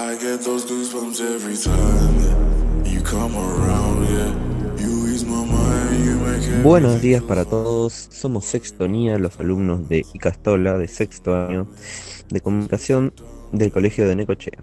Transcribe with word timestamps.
I 0.00 0.14
get 0.14 0.40
those 0.40 0.64
goosebumps 0.64 1.20
every 1.20 1.58
time 1.58 2.84
you 2.86 3.02
come 3.02 3.36
around, 3.36 4.08
yeah. 4.08 4.32
You 4.82 5.06
ease 5.08 5.26
my 5.26 5.44
mind, 5.44 6.04
you 6.04 6.16
make 6.16 6.42
it. 6.42 6.62
Buenos 6.62 7.02
días 7.02 7.22
para 7.22 7.44
todos, 7.44 8.08
somos 8.10 8.46
Sextonía, 8.46 9.18
los 9.18 9.38
alumnos 9.38 9.90
de 9.90 10.06
Icastola, 10.14 10.78
de 10.78 10.88
sexto 10.88 11.36
año 11.36 11.66
de 12.30 12.40
comunicación 12.40 13.12
del 13.52 13.70
Colegio 13.70 14.08
de 14.08 14.16
Necochea. 14.16 14.58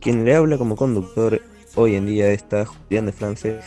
Quien 0.00 0.24
le 0.24 0.34
habla 0.34 0.56
como 0.56 0.74
conductor 0.74 1.42
hoy 1.74 1.94
en 1.94 2.06
día 2.06 2.32
está 2.32 2.64
Julián 2.64 3.04
de 3.04 3.12
France, 3.12 3.60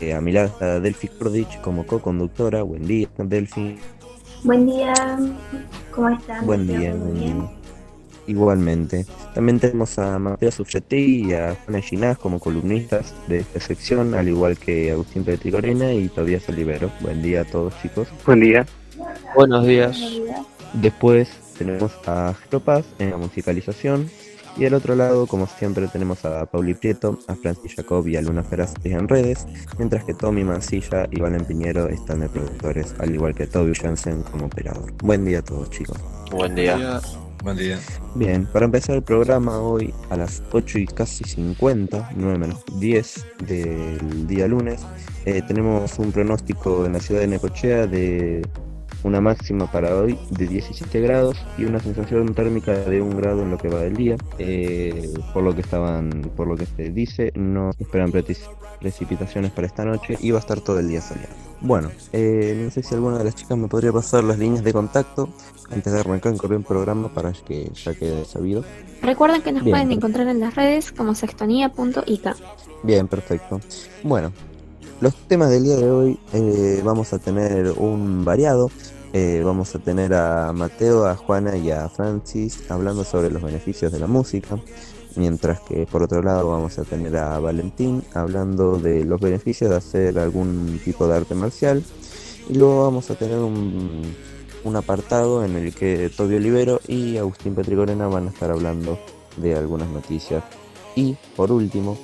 eh, 0.00 0.14
a 0.14 0.20
mi 0.20 0.30
lado 0.30 0.46
está 0.46 0.78
Delphi 0.78 1.08
Kordich 1.08 1.60
como 1.62 1.84
co-conductora. 1.84 2.62
Buen 2.62 2.86
día, 2.86 3.08
Delphi. 3.18 3.76
Buen 4.44 4.66
día, 4.66 4.94
¿cómo 5.90 6.10
están? 6.10 6.46
Buen 6.46 6.68
día, 6.68 6.94
buen 6.94 7.14
bien. 7.14 7.40
día. 7.40 7.63
Igualmente. 8.26 9.06
También 9.34 9.60
tenemos 9.60 9.98
a 9.98 10.18
Mateo 10.18 10.50
Sufreti 10.50 11.26
y 11.26 11.32
a 11.34 11.56
Juana 11.64 11.80
Ginás 11.80 12.18
como 12.18 12.38
columnistas 12.38 13.14
de 13.28 13.40
esta 13.40 13.60
sección, 13.60 14.14
al 14.14 14.28
igual 14.28 14.56
que 14.56 14.90
Agustín 14.90 15.24
Petricorena 15.24 15.92
y 15.92 16.08
Tobias 16.08 16.48
Olivero. 16.48 16.90
Buen 17.00 17.22
día 17.22 17.42
a 17.42 17.44
todos, 17.44 17.74
chicos. 17.82 18.08
Buen 18.24 18.40
día. 18.40 18.66
Buenos 19.34 19.66
días. 19.66 19.98
Después 20.72 21.28
tenemos 21.58 21.92
a 22.06 22.34
Jero 22.44 22.60
Paz 22.60 22.84
en 22.98 23.10
la 23.10 23.16
musicalización. 23.16 24.08
Y 24.56 24.66
al 24.66 24.74
otro 24.74 24.94
lado, 24.94 25.26
como 25.26 25.48
siempre, 25.48 25.88
tenemos 25.88 26.24
a 26.24 26.46
Pauli 26.46 26.74
Prieto, 26.74 27.18
a 27.26 27.34
Francis 27.34 27.74
Jacob 27.74 28.06
y 28.06 28.14
a 28.14 28.22
Luna 28.22 28.44
Feraz 28.44 28.72
en 28.84 29.08
redes, 29.08 29.46
mientras 29.78 30.04
que 30.04 30.14
Tommy 30.14 30.44
Mancilla 30.44 31.08
y 31.10 31.20
Valen 31.20 31.44
Piñero 31.44 31.88
están 31.88 32.20
de 32.20 32.28
productores, 32.28 32.94
al 33.00 33.12
igual 33.12 33.34
que 33.34 33.48
Toby 33.48 33.74
Jansen 33.74 34.22
como 34.22 34.46
operador. 34.46 34.92
Buen 35.02 35.24
día 35.24 35.40
a 35.40 35.42
todos, 35.42 35.70
chicos. 35.70 35.98
Buen 36.30 36.54
día. 36.54 36.76
Buen 36.76 37.00
día. 37.00 37.23
Bien, 38.14 38.46
para 38.46 38.64
empezar 38.64 38.96
el 38.96 39.02
programa 39.02 39.58
hoy 39.58 39.92
a 40.10 40.16
las 40.16 40.42
8 40.52 40.78
y 40.78 40.86
casi 40.86 41.24
50, 41.24 42.10
9 42.16 42.38
menos 42.38 42.62
10 42.78 43.26
del 43.46 44.26
día 44.26 44.46
lunes, 44.48 44.80
eh, 45.24 45.42
tenemos 45.46 45.98
un 45.98 46.12
pronóstico 46.12 46.86
en 46.86 46.94
la 46.94 47.00
ciudad 47.00 47.20
de 47.20 47.26
Necochea 47.26 47.86
de 47.86 48.46
una 49.02 49.20
máxima 49.20 49.70
para 49.70 49.94
hoy 49.96 50.18
de 50.30 50.46
17 50.46 50.98
grados 51.02 51.36
y 51.58 51.64
una 51.64 51.78
sensación 51.78 52.34
térmica 52.34 52.72
de 52.72 53.02
1 53.02 53.16
grado 53.18 53.42
en 53.42 53.50
lo 53.50 53.58
que 53.58 53.68
va 53.68 53.80
del 53.80 53.94
día. 53.96 54.16
Eh, 54.38 55.12
por 55.34 55.42
lo 55.42 55.54
que 55.54 55.60
estaban, 55.60 56.08
por 56.34 56.46
lo 56.48 56.56
que 56.56 56.64
se 56.64 56.88
dice, 56.90 57.30
no 57.34 57.70
esperan 57.78 58.10
preci- 58.10 58.38
precipitaciones 58.80 59.50
para 59.52 59.66
esta 59.66 59.84
noche 59.84 60.16
y 60.20 60.30
va 60.30 60.38
a 60.38 60.40
estar 60.40 60.60
todo 60.62 60.78
el 60.78 60.88
día 60.88 61.02
soleado. 61.02 61.34
Bueno, 61.60 61.90
eh, 62.12 62.60
no 62.64 62.70
sé 62.70 62.82
si 62.82 62.94
alguna 62.94 63.18
de 63.18 63.24
las 63.24 63.34
chicas 63.34 63.56
me 63.58 63.68
podría 63.68 63.92
pasar 63.92 64.24
las 64.24 64.38
líneas 64.38 64.64
de 64.64 64.72
contacto 64.72 65.28
antes 65.70 65.92
de 65.92 66.00
arrancar 66.00 66.36
con 66.36 66.52
el 66.52 66.62
programa 66.62 67.12
para 67.12 67.32
que 67.32 67.70
ya 67.74 67.94
quede 67.94 68.24
sabido. 68.24 68.64
Recuerden 69.02 69.42
que 69.42 69.52
nos 69.52 69.64
Bien. 69.64 69.74
pueden 69.74 69.92
encontrar 69.92 70.28
en 70.28 70.40
las 70.40 70.54
redes 70.54 70.92
como 70.92 71.14
sextonía.ica. 71.14 72.36
Bien, 72.82 73.08
perfecto. 73.08 73.60
Bueno, 74.02 74.32
los 75.00 75.14
temas 75.26 75.50
del 75.50 75.64
día 75.64 75.76
de 75.76 75.90
hoy 75.90 76.18
eh, 76.32 76.80
vamos 76.84 77.12
a 77.12 77.18
tener 77.18 77.72
un 77.76 78.24
variado. 78.24 78.70
Eh, 79.12 79.42
vamos 79.44 79.74
a 79.74 79.78
tener 79.78 80.12
a 80.14 80.52
Mateo, 80.52 81.06
a 81.06 81.16
Juana 81.16 81.56
y 81.56 81.70
a 81.70 81.88
Francis 81.88 82.68
hablando 82.70 83.04
sobre 83.04 83.30
los 83.30 83.42
beneficios 83.42 83.92
de 83.92 84.00
la 84.00 84.06
música. 84.06 84.58
Mientras 85.16 85.60
que 85.60 85.86
por 85.86 86.02
otro 86.02 86.22
lado 86.22 86.50
vamos 86.50 86.78
a 86.78 86.84
tener 86.84 87.16
a 87.16 87.38
Valentín 87.38 88.02
hablando 88.14 88.78
de 88.78 89.04
los 89.04 89.20
beneficios 89.20 89.70
de 89.70 89.76
hacer 89.76 90.18
algún 90.18 90.80
tipo 90.84 91.06
de 91.06 91.16
arte 91.16 91.34
marcial. 91.34 91.82
Y 92.48 92.54
luego 92.54 92.82
vamos 92.84 93.10
a 93.10 93.14
tener 93.14 93.38
un, 93.38 94.02
un 94.64 94.76
apartado 94.76 95.44
en 95.44 95.56
el 95.56 95.74
que 95.74 96.10
Toby 96.10 96.36
Olivero 96.36 96.80
y 96.88 97.16
Agustín 97.18 97.54
Petrigorena 97.54 98.08
van 98.08 98.26
a 98.26 98.30
estar 98.30 98.50
hablando 98.50 98.98
de 99.36 99.54
algunas 99.54 99.88
noticias. 99.88 100.42
Y 100.96 101.16
por 101.36 101.52
último, 101.52 101.98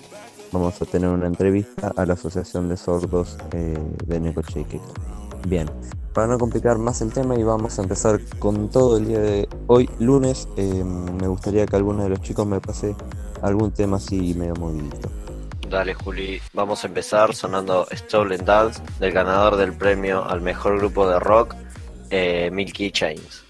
vamos 0.53 0.81
a 0.81 0.87
tener 0.87 1.09
una 1.09 1.27
entrevista 1.27 1.93
a 1.97 2.07
la 2.07 2.15
Asociación 2.15 2.69
de 2.69 2.77
Sordos 2.77 3.39
eh, 3.53 3.79
de 4.07 4.35
Queca. 4.65 4.79
Bien, 5.47 5.71
para 6.13 6.27
no 6.27 6.39
complicar 6.39 6.79
más 6.79 7.01
el 7.01 7.13
tema 7.13 7.37
y 7.37 7.43
vamos 7.43 7.79
a 7.79 7.83
empezar 7.83 8.21
con 8.39 8.69
todo 8.69 8.99
el 8.99 9.07
día 9.07 9.21
de 9.21 9.49
hoy, 9.69 9.89
lunes, 9.99 10.49
eh, 10.57 10.85
me 10.85 11.29
gustaría 11.29 11.67
que 11.67 11.77
alguno 11.77 12.03
de 12.03 12.11
los 12.11 12.21
chicos 12.21 12.47
me 12.47 12.61
pase 12.61 12.95
algún 13.43 13.71
tema 13.71 13.97
así 13.97 14.35
medio 14.35 14.55
movidito. 14.57 15.09
Dale, 15.71 15.95
Juli. 15.95 16.43
Vamos 16.53 16.83
a 16.83 16.89
empezar 16.89 17.33
sonando 17.33 17.87
Stolen 17.93 18.45
Dance 18.45 18.83
del 18.99 19.13
ganador 19.13 19.57
del 19.57 19.73
premio 19.73 20.25
al 20.29 20.41
mejor 20.41 20.79
grupo 20.79 21.09
de 21.09 21.21
rock, 21.21 21.55
eh, 22.11 22.51
Milky 22.51 22.91
Chains. 22.91 23.43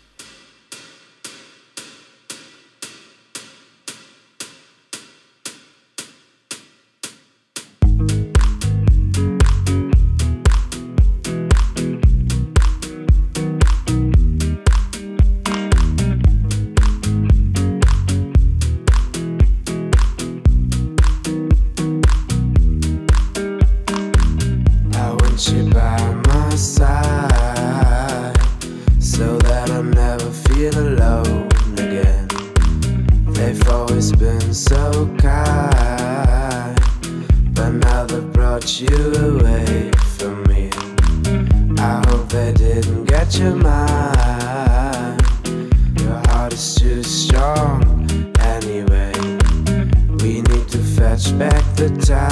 Time 51.99 52.30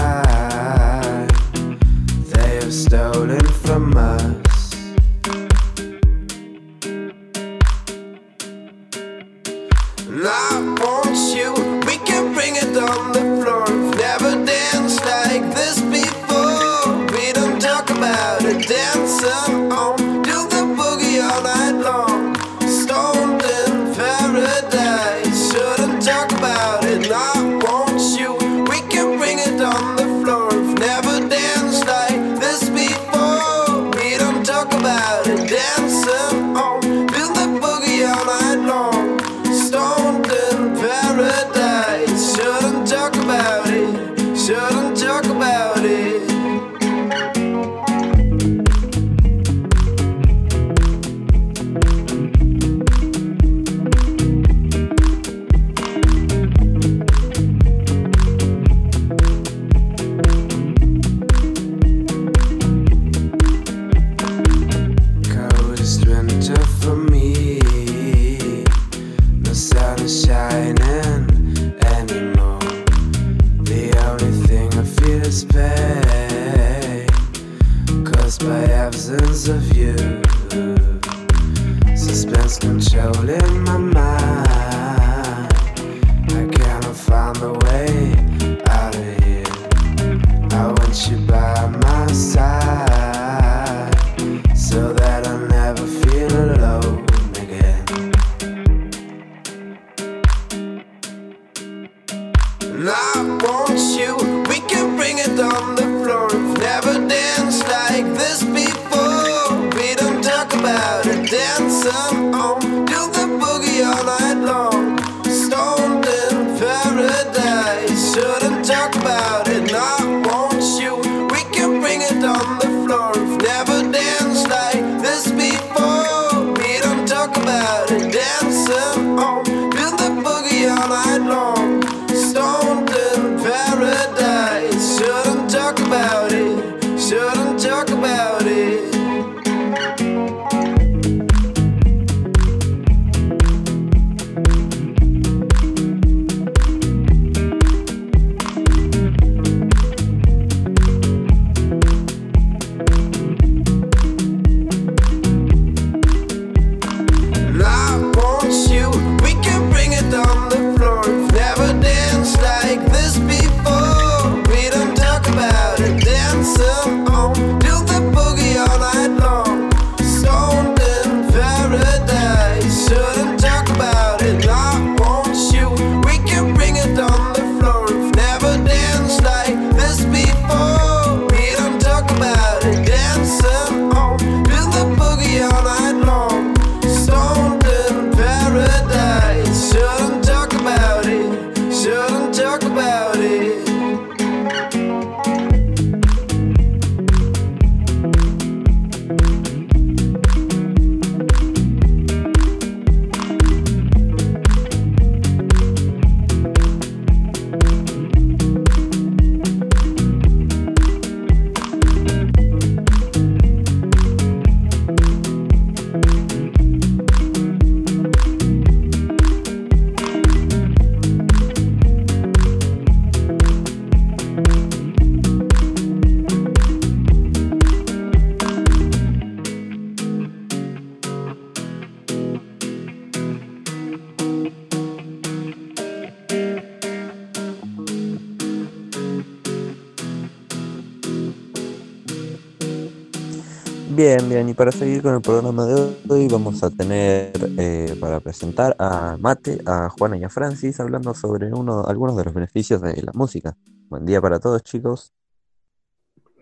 Bien, 244.38 244.50
y 244.50 244.54
para 244.54 244.70
seguir 244.70 245.02
con 245.02 245.16
el 245.16 245.20
programa 245.20 245.66
de 245.66 245.96
hoy 246.08 246.28
vamos 246.28 246.62
a 246.62 246.70
tener 246.70 247.32
eh, 247.58 247.96
para 247.98 248.20
presentar 248.20 248.76
a 248.78 249.16
Mate, 249.18 249.58
a 249.66 249.88
Juana 249.88 250.16
y 250.16 250.22
a 250.22 250.28
Francis 250.28 250.78
hablando 250.78 251.12
sobre 251.12 251.52
uno, 251.52 251.84
algunos 251.84 252.16
de 252.16 252.22
los 252.22 252.32
beneficios 252.32 252.80
de 252.80 253.02
la 253.02 253.10
música. 253.14 253.56
Buen 253.88 254.06
día 254.06 254.20
para 254.20 254.38
todos, 254.38 254.62
chicos. 254.62 255.12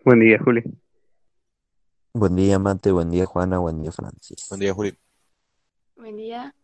Buen 0.04 0.20
día, 0.20 0.38
Juli. 0.44 0.62
Buen 2.12 2.36
día, 2.36 2.58
Mate, 2.58 2.92
buen 2.92 3.10
día, 3.10 3.24
Juana, 3.24 3.60
buen 3.60 3.80
día, 3.80 3.92
Francis. 3.92 4.44
Buen 4.50 4.60
día, 4.60 4.74
Juli. 4.74 4.94
Buen 5.96 6.18
día. 6.18 6.54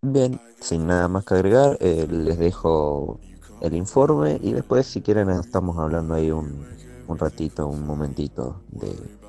Bien, 0.00 0.40
sin 0.58 0.84
nada 0.84 1.06
más 1.06 1.24
que 1.24 1.34
agregar, 1.34 1.76
eh, 1.78 2.08
les 2.10 2.38
dejo 2.38 3.20
el 3.60 3.76
informe 3.76 4.40
y 4.42 4.52
después, 4.52 4.84
si 4.84 5.00
quieren, 5.00 5.30
estamos 5.30 5.78
hablando 5.78 6.14
ahí 6.14 6.32
un, 6.32 6.66
un 7.06 7.18
ratito, 7.18 7.68
un 7.68 7.86
momentito 7.86 8.64
de 8.72 9.21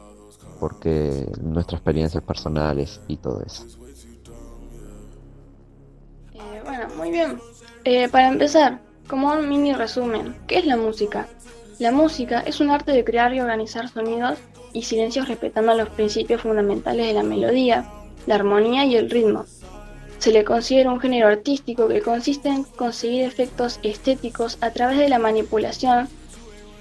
porque 0.63 1.27
nuestras 1.41 1.81
experiencias 1.81 2.23
personales 2.23 3.01
y 3.09 3.17
todo 3.17 3.43
eso. 3.45 3.65
Eh, 6.33 6.61
bueno, 6.63 6.87
muy 6.95 7.11
bien. 7.11 7.37
Eh, 7.83 8.07
para 8.07 8.29
empezar, 8.29 8.79
como 9.09 9.33
un 9.33 9.49
mini 9.49 9.73
resumen, 9.73 10.37
¿qué 10.47 10.59
es 10.59 10.65
la 10.65 10.77
música? 10.77 11.27
La 11.79 11.91
música 11.91 12.39
es 12.45 12.61
un 12.61 12.69
arte 12.69 12.93
de 12.93 13.03
crear 13.03 13.33
y 13.33 13.41
organizar 13.41 13.89
sonidos 13.89 14.39
y 14.71 14.83
silencios 14.83 15.27
respetando 15.27 15.73
los 15.73 15.89
principios 15.89 16.39
fundamentales 16.39 17.07
de 17.07 17.13
la 17.13 17.23
melodía, 17.23 17.91
la 18.25 18.35
armonía 18.35 18.85
y 18.85 18.95
el 18.95 19.09
ritmo. 19.09 19.43
Se 20.19 20.31
le 20.31 20.45
considera 20.45 20.93
un 20.93 21.01
género 21.01 21.27
artístico 21.27 21.89
que 21.89 22.01
consiste 22.01 22.47
en 22.47 22.63
conseguir 22.63 23.25
efectos 23.25 23.81
estéticos 23.83 24.57
a 24.61 24.71
través 24.71 24.97
de 24.97 25.09
la 25.09 25.19
manipulación 25.19 26.07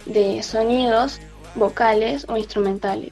de 0.07 0.41
sonidos 0.45 1.19
vocales 1.57 2.27
o 2.29 2.37
instrumentales, 2.37 3.11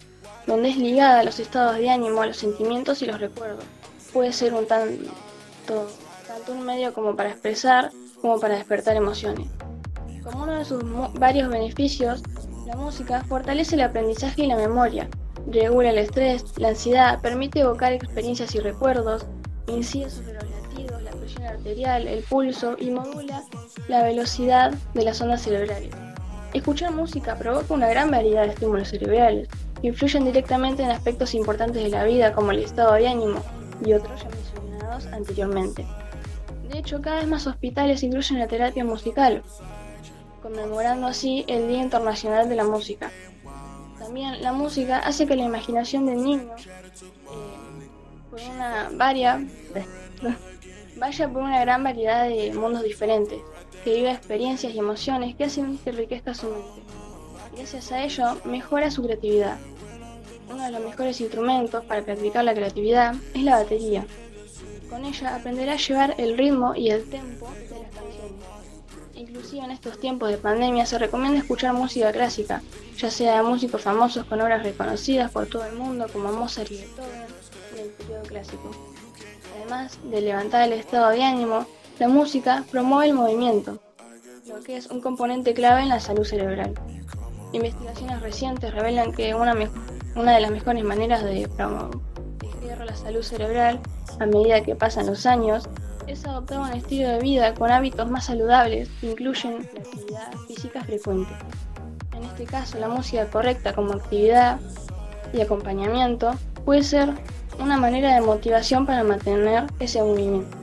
donde 0.50 0.70
es 0.70 0.76
ligada 0.76 1.20
a 1.20 1.23
los 1.23 1.38
estados 1.38 1.76
de 1.76 1.88
ánimo, 1.88 2.23
a 2.23 2.26
los 2.26 2.37
sentimientos 2.37 3.00
y 3.02 3.06
los 3.06 3.20
recuerdos. 3.20 3.62
Puede 4.12 4.32
ser 4.32 4.52
un 4.52 4.67
tanto, 4.67 5.05
tanto 6.26 6.52
un 6.52 6.67
medio 6.67 6.93
como 6.93 7.14
para 7.14 7.31
expresar 7.31 7.93
como 8.20 8.41
para 8.41 8.56
despertar 8.56 8.97
emociones. 8.97 9.47
Como 10.25 10.43
uno 10.43 10.58
de 10.58 10.64
sus 10.64 10.82
varios 11.15 11.48
beneficios, 11.48 12.25
la 12.67 12.75
música 12.75 13.22
fortalece 13.29 13.77
el 13.77 13.82
aprendizaje 13.82 14.43
y 14.43 14.46
la 14.48 14.56
memoria, 14.56 15.08
regula 15.46 15.91
el 15.91 15.98
estrés, 15.98 16.44
la 16.58 16.70
ansiedad, 16.70 17.20
permite 17.20 17.60
evocar 17.60 17.93
experiencias 17.93 18.53
y 18.56 18.58
recuerdos, 18.58 19.27
incide 19.69 20.10
sobre 20.10 20.34
los 20.34 20.51
latidos, 20.51 21.01
la 21.01 21.13
presión 21.13 21.44
arterial, 21.44 22.08
el 22.08 22.25
pulso 22.25 22.75
y 22.77 22.91
modula 22.91 23.44
la 23.86 24.03
velocidad 24.03 24.75
de 24.94 25.05
las 25.05 25.20
ondas 25.20 25.43
cerebrales. 25.43 25.94
Escuchar 26.53 26.91
música 26.91 27.36
provoca 27.36 27.72
una 27.72 27.89
gran 27.89 28.10
variedad 28.10 28.43
de 28.43 28.48
estímulos 28.48 28.89
cerebrales, 28.89 29.48
influyen 29.82 30.25
directamente 30.25 30.82
en 30.82 30.91
aspectos 30.91 31.34
importantes 31.34 31.82
de 31.82 31.89
la 31.89 32.05
vida 32.05 32.32
como 32.32 32.51
el 32.51 32.60
estado 32.60 32.94
de 32.94 33.08
ánimo 33.08 33.43
y 33.84 33.93
otros 33.93 34.22
ya 34.22 34.29
mencionados 34.29 35.06
anteriormente. 35.06 35.87
De 36.69 36.79
hecho, 36.79 37.01
cada 37.01 37.17
vez 37.17 37.29
más 37.29 37.46
hospitales 37.46 38.03
incluyen 38.03 38.39
la 38.39 38.46
terapia 38.46 38.84
musical, 38.84 39.43
conmemorando 40.43 41.06
así 41.06 41.44
el 41.49 41.69
Día 41.69 41.82
Internacional 41.82 42.49
de 42.49 42.56
la 42.56 42.65
Música. 42.65 43.10
También 43.99 44.41
la 44.43 44.53
música 44.53 44.99
hace 44.99 45.27
que 45.27 45.37
la 45.37 45.44
imaginación 45.44 46.06
del 46.06 46.22
niño 46.22 46.55
eh, 48.37 48.89
varia, 48.93 49.44
vaya 50.96 51.29
por 51.29 51.43
una 51.43 51.60
gran 51.60 51.82
variedad 51.82 52.29
de 52.29 52.53
mundos 52.55 52.82
diferentes, 52.82 53.41
que 53.84 53.94
viva 53.94 54.13
experiencias 54.13 54.75
y 54.75 54.79
emociones 54.79 55.34
que 55.34 55.44
hacen 55.44 55.79
que 55.79 55.91
enriquezca 55.91 56.34
su 56.34 56.49
mente. 56.49 57.00
Gracias 57.60 57.93
a 57.93 58.02
ello, 58.02 58.24
mejora 58.46 58.90
su 58.90 59.02
creatividad. 59.02 59.58
Uno 60.48 60.64
de 60.64 60.70
los 60.70 60.82
mejores 60.82 61.20
instrumentos 61.20 61.84
para 61.84 62.02
practicar 62.02 62.43
la 62.43 62.55
creatividad 62.55 63.14
es 63.34 63.43
la 63.43 63.56
batería. 63.58 64.06
Con 64.88 65.05
ella 65.05 65.36
aprenderá 65.36 65.74
a 65.74 65.76
llevar 65.76 66.14
el 66.17 66.38
ritmo 66.38 66.74
y 66.74 66.88
el 66.88 67.05
tempo 67.10 67.50
de 67.50 67.81
las 67.81 67.93
canciones. 67.93 68.44
Inclusive 69.14 69.62
en 69.62 69.72
estos 69.72 70.00
tiempos 70.00 70.31
de 70.31 70.38
pandemia 70.38 70.86
se 70.86 70.98
recomienda 70.98 71.38
escuchar 71.38 71.74
música 71.74 72.10
clásica, 72.12 72.62
ya 72.96 73.10
sea 73.10 73.36
de 73.36 73.43
músicos 73.43 73.82
famosos 73.82 74.24
con 74.24 74.40
obras 74.40 74.62
reconocidas 74.62 75.31
por 75.31 75.46
todo 75.46 75.67
el 75.67 75.76
mundo 75.76 76.06
como 76.10 76.32
Mozart 76.32 76.70
y 76.70 76.76
Beethoven 76.76 77.26
del 77.76 77.88
periodo 77.90 78.22
clásico. 78.22 78.70
Además 79.58 79.98
de 80.02 80.22
levantar 80.22 80.67
el 80.67 80.72
estado 80.72 81.10
de 81.10 81.22
ánimo, 81.22 81.67
la 81.98 82.08
música 82.08 82.64
promueve 82.70 83.10
el 83.10 83.14
movimiento, 83.14 83.79
lo 84.48 84.60
que 84.62 84.79
es 84.79 84.86
un 84.86 85.02
componente 85.02 85.52
clave 85.52 85.82
en 85.82 85.90
la 85.90 86.00
salud 86.00 86.24
cerebral. 86.24 86.72
Investigaciones 87.53 88.21
recientes 88.21 88.73
revelan 88.73 89.13
que 89.13 89.35
una, 89.35 89.55
de 89.55 90.41
las 90.41 90.51
mejores 90.51 90.85
maneras 90.85 91.25
de 91.25 91.49
promover 91.49 91.99
la 92.87 92.95
salud 92.95 93.23
cerebral 93.23 93.81
a 94.21 94.27
medida 94.27 94.63
que 94.63 94.77
pasan 94.77 95.07
los 95.07 95.27
años 95.27 95.69
es 96.07 96.25
adoptar 96.25 96.61
un 96.61 96.73
estilo 96.73 97.09
de 97.09 97.19
vida 97.19 97.55
con 97.55 97.71
hábitos 97.71 98.11
más 98.11 98.27
saludables 98.27 98.89
que 99.01 99.11
incluyen 99.11 99.69
la 99.75 99.81
actividad 99.81 100.33
física 100.47 100.85
frecuente. 100.85 101.33
En 102.17 102.25
este 102.25 102.45
caso, 102.45 102.79
la 102.79 102.89
música 102.89 103.27
correcta 103.27 103.73
como 103.73 103.95
actividad 103.95 104.61
y 105.33 105.41
acompañamiento 105.41 106.33
puede 106.65 106.83
ser 106.83 107.15
una 107.59 107.77
manera 107.77 108.15
de 108.15 108.21
motivación 108.21 108.87
para 108.87 109.03
mantener 109.03 109.67
ese 109.79 110.03
movimiento. 110.03 110.59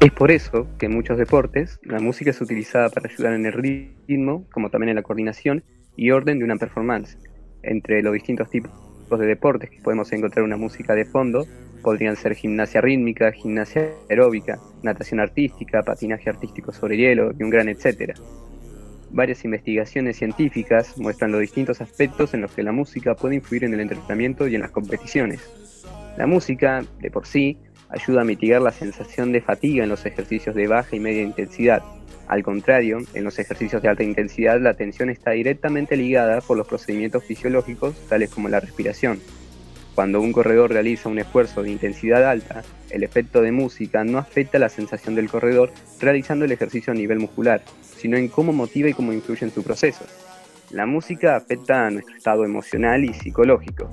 Es 0.00 0.12
por 0.12 0.30
eso 0.30 0.68
que 0.78 0.86
en 0.86 0.94
muchos 0.94 1.18
deportes 1.18 1.80
la 1.82 1.98
música 1.98 2.30
es 2.30 2.40
utilizada 2.40 2.88
para 2.88 3.10
ayudar 3.10 3.32
en 3.32 3.46
el 3.46 3.52
ritmo, 3.52 4.46
como 4.52 4.70
también 4.70 4.90
en 4.90 4.94
la 4.94 5.02
coordinación 5.02 5.64
y 5.96 6.12
orden 6.12 6.38
de 6.38 6.44
una 6.44 6.54
performance. 6.54 7.18
Entre 7.64 8.00
los 8.00 8.12
distintos 8.12 8.48
tipos 8.48 8.70
de 9.18 9.26
deportes 9.26 9.70
que 9.70 9.80
podemos 9.82 10.12
encontrar 10.12 10.44
una 10.44 10.56
música 10.56 10.94
de 10.94 11.04
fondo, 11.04 11.48
podrían 11.82 12.14
ser 12.14 12.36
gimnasia 12.36 12.80
rítmica, 12.80 13.32
gimnasia 13.32 13.88
aeróbica, 14.08 14.60
natación 14.84 15.18
artística, 15.18 15.82
patinaje 15.82 16.30
artístico 16.30 16.72
sobre 16.72 16.96
hielo 16.96 17.32
y 17.36 17.42
un 17.42 17.50
gran 17.50 17.68
etcétera. 17.68 18.14
Varias 19.10 19.44
investigaciones 19.44 20.16
científicas 20.16 20.96
muestran 20.96 21.32
los 21.32 21.40
distintos 21.40 21.80
aspectos 21.80 22.34
en 22.34 22.42
los 22.42 22.52
que 22.52 22.62
la 22.62 22.70
música 22.70 23.16
puede 23.16 23.34
influir 23.34 23.64
en 23.64 23.74
el 23.74 23.80
entrenamiento 23.80 24.46
y 24.46 24.54
en 24.54 24.60
las 24.60 24.70
competiciones. 24.70 25.40
La 26.16 26.28
música, 26.28 26.84
de 27.00 27.10
por 27.10 27.26
sí, 27.26 27.58
ayuda 27.88 28.22
a 28.22 28.24
mitigar 28.24 28.62
la 28.62 28.72
sensación 28.72 29.32
de 29.32 29.40
fatiga 29.40 29.84
en 29.84 29.90
los 29.90 30.04
ejercicios 30.06 30.54
de 30.54 30.66
baja 30.66 30.96
y 30.96 31.00
media 31.00 31.22
intensidad. 31.22 31.82
Al 32.26 32.42
contrario, 32.42 32.98
en 33.14 33.24
los 33.24 33.38
ejercicios 33.38 33.80
de 33.80 33.88
alta 33.88 34.02
intensidad 34.02 34.60
la 34.60 34.74
tensión 34.74 35.08
está 35.08 35.30
directamente 35.30 35.96
ligada 35.96 36.40
por 36.42 36.58
los 36.58 36.68
procedimientos 36.68 37.24
fisiológicos 37.24 37.94
tales 38.08 38.30
como 38.30 38.48
la 38.48 38.60
respiración. 38.60 39.20
Cuando 39.94 40.20
un 40.20 40.32
corredor 40.32 40.70
realiza 40.70 41.08
un 41.08 41.18
esfuerzo 41.18 41.62
de 41.62 41.70
intensidad 41.70 42.28
alta, 42.28 42.62
el 42.90 43.02
efecto 43.02 43.42
de 43.42 43.50
música 43.50 44.04
no 44.04 44.18
afecta 44.18 44.58
la 44.58 44.68
sensación 44.68 45.14
del 45.14 45.28
corredor 45.28 45.72
realizando 46.00 46.44
el 46.44 46.52
ejercicio 46.52 46.92
a 46.92 46.96
nivel 46.96 47.18
muscular, 47.18 47.62
sino 47.96 48.16
en 48.16 48.28
cómo 48.28 48.52
motiva 48.52 48.88
y 48.88 48.94
cómo 48.94 49.12
influye 49.12 49.44
en 49.44 49.52
su 49.52 49.64
proceso. 49.64 50.04
La 50.70 50.86
música 50.86 51.34
afecta 51.34 51.86
a 51.86 51.90
nuestro 51.90 52.14
estado 52.14 52.44
emocional 52.44 53.04
y 53.04 53.14
psicológico. 53.14 53.90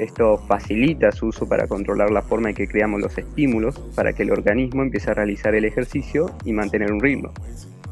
Esto 0.00 0.38
facilita 0.38 1.12
su 1.12 1.26
uso 1.26 1.46
para 1.46 1.66
controlar 1.66 2.10
la 2.10 2.22
forma 2.22 2.48
en 2.48 2.54
que 2.54 2.66
creamos 2.66 3.02
los 3.02 3.18
estímulos 3.18 3.78
para 3.94 4.14
que 4.14 4.22
el 4.22 4.30
organismo 4.30 4.80
empiece 4.80 5.10
a 5.10 5.14
realizar 5.14 5.54
el 5.54 5.66
ejercicio 5.66 6.34
y 6.46 6.54
mantener 6.54 6.90
un 6.90 7.00
ritmo. 7.00 7.34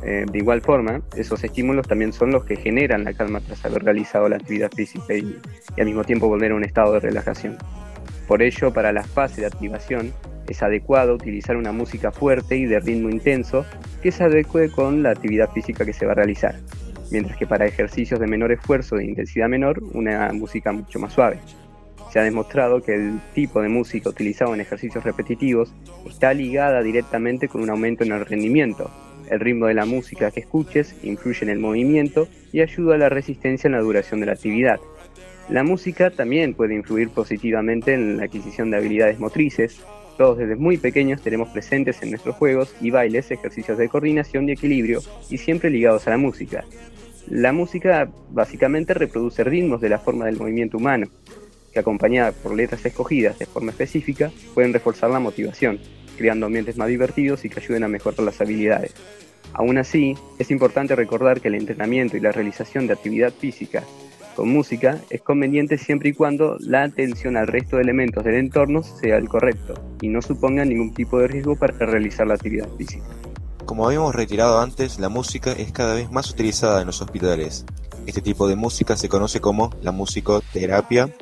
Eh, 0.03 0.25
de 0.31 0.39
igual 0.39 0.63
forma, 0.63 1.03
esos 1.17 1.45
estímulos 1.45 1.87
también 1.87 2.15
son 2.15 2.31
los 2.31 2.47
que 2.47 2.57
generan 2.57 3.05
la 3.05 3.13
calma 3.13 3.41
tras 3.41 3.63
haber 3.67 3.85
realizado 3.85 4.27
la 4.27 4.37
actividad 4.37 4.71
física 4.75 5.15
y, 5.15 5.39
al 5.79 5.85
mismo 5.85 6.03
tiempo 6.03 6.29
volver 6.29 6.53
a 6.53 6.55
un 6.55 6.65
estado 6.65 6.95
de 6.95 7.01
relajación. 7.01 7.59
Por 8.27 8.43
ello, 8.43 8.73
para 8.73 8.91
la 8.91 9.05
fase 9.05 9.43
de 9.43 9.49
activación, 9.49 10.15
es 10.49 10.63
adecuado 10.63 11.15
utilizar 11.15 11.59
una 11.59 11.73
música 11.73 12.11
fuerte 12.11 12.57
y 12.57 12.65
de 12.65 12.81
ritmo 12.81 13.11
intenso 13.11 13.67
que 14.01 14.13
se 14.13 14.25
adecue 14.25 14.71
con 14.71 15.03
la 15.03 15.11
actividad 15.11 15.51
física 15.51 15.85
que 15.85 15.93
se 15.93 16.07
va 16.07 16.13
a 16.13 16.15
realizar, 16.15 16.55
mientras 17.11 17.37
que 17.37 17.47
para 17.47 17.67
ejercicios 17.67 18.19
de 18.19 18.27
menor 18.27 18.51
esfuerzo 18.51 18.97
de 18.97 19.05
intensidad 19.05 19.49
menor, 19.51 19.83
una 19.93 20.33
música 20.33 20.73
mucho 20.73 20.99
más 20.99 21.13
suave. 21.13 21.39
Se 22.13 22.19
ha 22.19 22.23
demostrado 22.23 22.83
que 22.83 22.95
el 22.95 23.21
tipo 23.35 23.61
de 23.61 23.69
música 23.69 24.09
utilizado 24.09 24.55
en 24.55 24.61
ejercicios 24.61 25.05
repetitivos 25.05 25.73
está 26.09 26.33
ligada 26.33 26.83
directamente 26.83 27.49
con 27.49 27.63
un 27.63 27.71
aumento 27.71 28.05
en 28.05 28.13
el 28.13 28.25
rendimiento. 28.25 28.91
El 29.31 29.41
ritmo 29.41 29.67
de 29.67 29.75
la 29.75 29.85
música 29.85 30.31
que 30.31 30.41
escuches 30.41 30.95
influye 31.03 31.43
en 31.43 31.51
el 31.51 31.59
movimiento 31.59 32.29
y 32.53 32.61
ayuda 32.61 32.95
a 32.95 32.99
la 32.99 33.09
resistencia 33.11 33.69
en 33.69 33.75
la 33.75 33.81
duración 33.81 34.21
de 34.21 34.27
la 34.27 34.33
actividad. 34.33 34.81
La 35.51 35.65
música 35.65 36.11
también 36.11 36.55
puede 36.55 36.75
influir 36.75 37.11
positivamente 37.11 37.95
en 37.95 38.17
la 38.17 38.25
adquisición 38.25 38.71
de 38.71 38.79
habilidades 38.79 39.19
motrices, 39.19 39.81
todos 40.19 40.37
desde 40.37 40.57
muy 40.57 40.79
pequeños 40.79 41.23
tenemos 41.23 41.49
presentes 41.51 42.03
en 42.03 42.11
nuestros 42.11 42.35
juegos 42.35 42.75
y 42.81 42.91
bailes 42.91 43.31
ejercicios 43.31 43.79
de 43.79 43.89
coordinación 43.89 44.49
y 44.49 44.53
equilibrio 44.53 45.01
y 45.31 45.39
siempre 45.39 45.71
ligados 45.71 46.09
a 46.09 46.11
la 46.11 46.19
música. 46.19 46.65
La 47.29 47.53
música 47.53 48.11
básicamente 48.31 48.95
reproduce 48.95 49.45
ritmos 49.45 49.81
de 49.81 49.91
la 49.91 50.01
forma 50.01 50.25
del 50.25 50.37
movimiento 50.37 50.77
humano, 50.77 51.07
que 51.73 51.81
acompañada 51.81 52.33
por 52.33 52.55
letras 52.55 52.85
escogidas 52.85 53.39
de 53.39 53.47
forma 53.47 53.71
específica 53.71 54.31
pueden 54.55 54.73
reforzar 54.73 55.11
la 55.11 55.21
motivación, 55.21 55.79
creando 56.17 56.47
ambientes 56.47 56.77
más 56.77 56.89
divertidos 56.89 57.45
y 57.45 57.49
que 57.49 57.61
ayuden 57.61 57.85
a 57.85 57.89
mejorar 57.89 58.21
las 58.21 58.41
habilidades. 58.41 58.95
Aún 59.55 59.79
así, 59.79 60.17
es 60.39 60.51
importante 60.51 60.95
recordar 60.95 61.41
que 61.41 61.49
el 61.49 61.55
entrenamiento 61.55 62.17
y 62.17 62.21
la 62.21 62.33
realización 62.33 62.87
de 62.87 62.93
actividad 62.93 63.33
física 63.33 63.85
con 64.39 64.51
música 64.51 65.01
es 65.11 65.21
conveniente 65.21 65.79
siempre 65.79 66.11
y 66.11 66.13
cuando 66.13 66.59
la 66.61 66.85
atención 66.85 67.37
al 67.37 67.49
resto 67.49 67.75
de 67.75 67.83
elementos 67.83 68.23
del 68.23 68.37
entorno 68.37 68.85
sea 68.85 69.17
el 69.17 69.29
correcto 69.29 69.75
y 70.01 70.07
no 70.07 70.23
suponga 70.23 70.65
ningún 70.65 70.95
tipo 70.95 71.19
de 71.19 71.27
riesgo 71.27 71.57
para 71.57 71.75
realizar 71.75 72.25
la 72.25 72.35
actividad 72.35 72.69
física. 72.77 73.05
Como 73.65 73.85
habíamos 73.85 74.15
retirado 74.15 74.61
antes, 74.61 75.01
la 75.01 75.09
música 75.09 75.51
es 75.51 75.73
cada 75.73 75.95
vez 75.95 76.13
más 76.13 76.31
utilizada 76.31 76.81
en 76.81 76.87
los 76.87 77.03
hospitales. 77.03 77.67
Este 78.07 78.23
tipo 78.23 78.47
de 78.47 78.55
música 78.55 78.97
se 78.97 79.09
conoce 79.09 79.41
como 79.41 79.71
la 79.83 79.91
musicoterapia, 79.91 81.13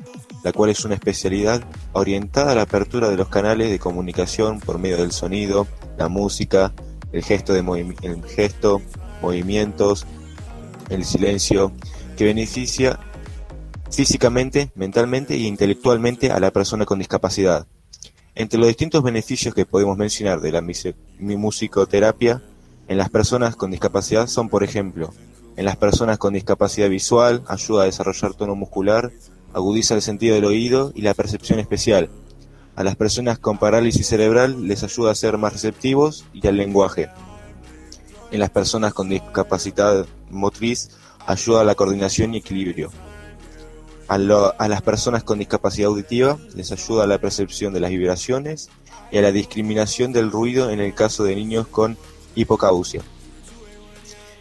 la 0.47 0.53
cual 0.53 0.71
es 0.71 0.85
una 0.85 0.95
especialidad 0.95 1.65
orientada 1.93 2.53
a 2.53 2.55
la 2.55 2.63
apertura 2.63 3.09
de 3.09 3.17
los 3.17 3.27
canales 3.27 3.69
de 3.69 3.81
comunicación 3.81 4.61
por 4.61 4.79
medio 4.79 4.97
del 4.97 5.11
sonido, 5.11 5.67
la 5.99 6.07
música, 6.07 6.73
el 7.11 7.25
gesto, 7.25 7.53
de 7.53 7.65
el 8.03 8.25
gesto 8.25 8.81
movimientos, 9.21 10.07
el 10.89 11.05
silencio, 11.05 11.73
que 12.17 12.27
beneficia 12.27 13.01
físicamente, 13.91 14.71
mentalmente 14.77 15.35
e 15.35 15.39
intelectualmente 15.39 16.31
a 16.31 16.39
la 16.39 16.53
persona 16.53 16.85
con 16.85 17.01
discapacidad. 17.01 17.67
Entre 18.37 18.61
los 18.61 18.69
distintos 18.69 19.03
beneficios 19.03 19.53
que 19.53 19.67
podemos 19.67 19.99
mencionar 19.99 20.41
de 20.41 20.53
la 20.53 20.63
musicoterapia 21.19 22.41
en 22.87 22.99
las 22.99 23.11
personas 23.11 23.57
con 23.57 23.73
discapacidad 23.73 24.29
son, 24.29 24.49
por 24.49 24.63
ejemplo, 24.63 25.13
en 25.57 25.65
las 25.65 25.77
personas 25.77 26.19
con 26.19 26.35
discapacidad 26.35 26.89
visual 26.89 27.43
ayuda 27.49 27.83
a 27.83 27.87
desarrollar 27.87 28.35
tono 28.35 28.55
muscular, 28.55 29.11
agudiza 29.53 29.95
el 29.95 30.03
sentido 30.03 30.35
del 30.35 30.45
oído 30.45 30.93
y 30.95 31.03
la 31.03 31.15
percepción 31.15 31.59
especial. 31.59 32.11
A 32.77 32.85
las 32.85 32.97
personas 32.97 33.39
con 33.39 33.59
parálisis 33.59 34.07
cerebral 34.07 34.69
les 34.69 34.83
ayuda 34.83 35.11
a 35.11 35.15
ser 35.15 35.39
más 35.39 35.55
receptivos 35.55 36.27
y 36.35 36.47
al 36.47 36.57
lenguaje. 36.57 37.09
En 38.31 38.41
las 38.41 38.51
personas 38.51 38.93
con 38.93 39.09
discapacidad 39.09 40.07
motriz 40.31 40.91
ayuda 41.27 41.63
a 41.63 41.65
la 41.65 41.75
coordinación 41.75 42.35
y 42.35 42.39
equilibrio. 42.39 42.91
A, 44.09 44.19
las 44.19 44.83
personas 44.83 45.25
con 45.25 45.39
discapacidad 45.39 45.89
auditiva 45.89 46.39
les 46.55 46.71
ayuda 46.71 47.05
a 47.05 47.07
la 47.07 47.19
percepción 47.19 47.73
de 47.73 47.81
las 47.81 47.91
vibraciones 47.91 48.69
y 49.11 49.17
a 49.19 49.23
la 49.23 49.33
discriminación 49.33 50.13
del 50.13 50.31
ruido 50.31 50.71
en 50.71 50.81
el 50.81 50.95
caso 50.95 51.25
de 51.25 51.35
niños 51.35 51.67
con 51.67 51.97
hipocausia. 52.35 53.01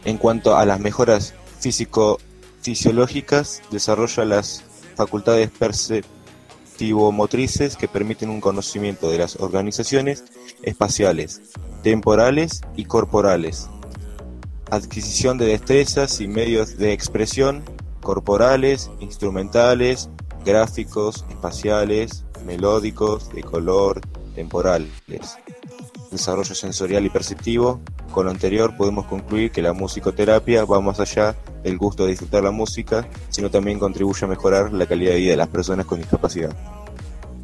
En 0.04 0.18
cuanto 0.18 0.58
a 0.58 0.66
las 0.66 0.80
mejoras 0.80 1.34
físico-fisiológicas, 1.60 3.62
desarrolla 3.72 4.26
las 4.26 4.65
facultades 4.96 5.50
perceptivo-motrices 5.52 7.78
que 7.78 7.88
permiten 7.88 8.30
un 8.30 8.42
conocimiento 8.42 9.10
de 9.10 9.20
las 9.20 9.38
organizaciones 9.38 10.26
espaciales, 10.64 11.42
temporales 11.84 12.62
y 12.76 12.84
corporales, 12.86 13.70
adquisición 14.72 15.38
de 15.38 15.46
destrezas 15.46 16.20
y 16.22 16.28
medios 16.28 16.78
de 16.78 16.94
expresión 16.94 17.64
corporales, 18.02 18.90
instrumentales, 19.00 20.10
gráficos, 20.46 21.26
espaciales, 21.30 22.26
melódicos, 22.46 23.30
de 23.34 23.44
color, 23.44 24.02
temporales. 24.36 24.90
Desarrollo 26.12 26.56
sensorial 26.56 27.06
y 27.06 27.10
perceptivo. 27.10 27.82
Con 28.12 28.26
lo 28.26 28.32
anterior 28.32 28.76
podemos 28.78 29.06
concluir 29.06 29.52
que 29.52 29.62
la 29.62 29.74
musicoterapia 29.74 30.66
va 30.66 30.80
más 30.82 31.00
allá 31.00 31.36
del 31.64 31.78
gusto 31.78 32.04
de 32.04 32.12
disfrutar 32.12 32.44
la 32.44 32.52
música, 32.52 33.08
sino 33.30 33.50
también 33.50 33.80
contribuye 33.80 34.26
a 34.26 34.28
mejorar 34.28 34.72
la 34.72 34.86
calidad 34.86 35.12
de 35.12 35.18
vida 35.18 35.32
de 35.32 35.38
las 35.38 35.50
personas 35.50 35.86
con 35.86 36.00
discapacidad. 36.00 36.56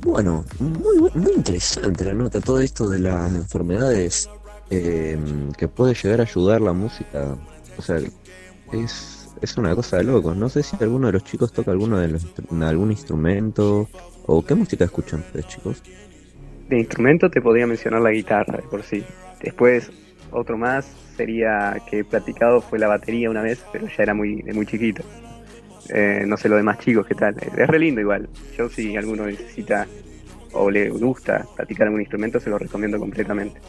Bueno, 0.01 0.45
muy, 0.59 1.11
muy 1.13 1.33
interesante 1.33 2.05
la 2.05 2.13
nota, 2.13 2.41
todo 2.41 2.59
esto 2.59 2.89
de 2.89 2.99
las 2.99 3.31
enfermedades 3.33 4.29
eh, 4.71 5.19
que 5.57 5.67
puede 5.67 5.93
llegar 5.93 6.21
a 6.21 6.23
ayudar 6.23 6.61
la 6.61 6.73
música. 6.73 7.37
O 7.77 7.81
sea, 7.81 7.97
es, 8.71 9.29
es 9.41 9.57
una 9.57 9.75
cosa 9.75 9.97
de 9.97 10.05
locos. 10.05 10.35
No 10.35 10.49
sé 10.49 10.63
si 10.63 10.75
alguno 10.79 11.07
de 11.07 11.13
los 11.13 11.23
chicos 11.23 11.51
toca 11.51 11.71
alguno 11.71 11.97
de 11.97 12.07
los, 12.07 12.25
algún 12.61 12.91
instrumento 12.91 13.89
o 14.25 14.43
qué 14.43 14.55
música 14.55 14.85
escuchan 14.85 15.19
ustedes, 15.19 15.47
chicos. 15.47 15.83
De 16.71 16.79
instrumento 16.79 17.29
te 17.29 17.41
podría 17.41 17.67
mencionar 17.67 17.99
la 17.99 18.11
guitarra 18.11 18.55
de 18.55 18.63
por 18.63 18.81
sí. 18.83 19.03
Después, 19.43 19.91
otro 20.31 20.57
más 20.57 20.89
sería 21.17 21.75
que 21.89 21.99
he 21.99 22.03
platicado 22.05 22.61
fue 22.61 22.79
la 22.79 22.87
batería 22.87 23.29
una 23.29 23.41
vez, 23.41 23.61
pero 23.73 23.87
ya 23.87 24.03
era 24.03 24.13
muy, 24.13 24.41
muy 24.53 24.65
chiquito. 24.65 25.03
Eh, 25.89 26.23
no 26.25 26.37
sé 26.37 26.47
lo 26.47 26.55
demás 26.55 26.79
chicos 26.79 27.05
qué 27.05 27.13
tal. 27.13 27.35
Es 27.57 27.67
re 27.67 27.77
lindo 27.77 27.99
igual. 27.99 28.29
Yo 28.57 28.69
si 28.69 28.95
alguno 28.95 29.25
necesita 29.25 29.85
o 30.53 30.71
le 30.71 30.89
gusta 30.91 31.45
practicar 31.57 31.87
algún 31.87 31.99
instrumento, 31.99 32.39
se 32.39 32.49
lo 32.49 32.57
recomiendo 32.57 32.97
completamente. 32.97 33.59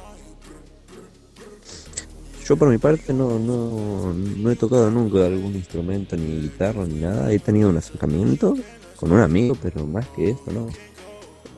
Yo 2.47 2.57
por 2.57 2.69
mi 2.69 2.79
parte 2.79 3.13
no, 3.13 3.37
no, 3.37 4.15
no 4.15 4.49
he 4.49 4.55
tocado 4.55 4.93
nunca 4.93 5.27
algún 5.27 5.57
instrumento, 5.57 6.17
ni 6.17 6.43
guitarra, 6.43 6.85
ni 6.85 7.01
nada. 7.01 7.33
He 7.33 7.41
tenido 7.41 7.69
un 7.69 7.79
acercamiento 7.79 8.55
con 8.95 9.11
un 9.11 9.19
amigo, 9.19 9.57
pero 9.61 9.85
más 9.89 10.07
que 10.11 10.31
eso, 10.31 10.53
¿no? 10.53 10.69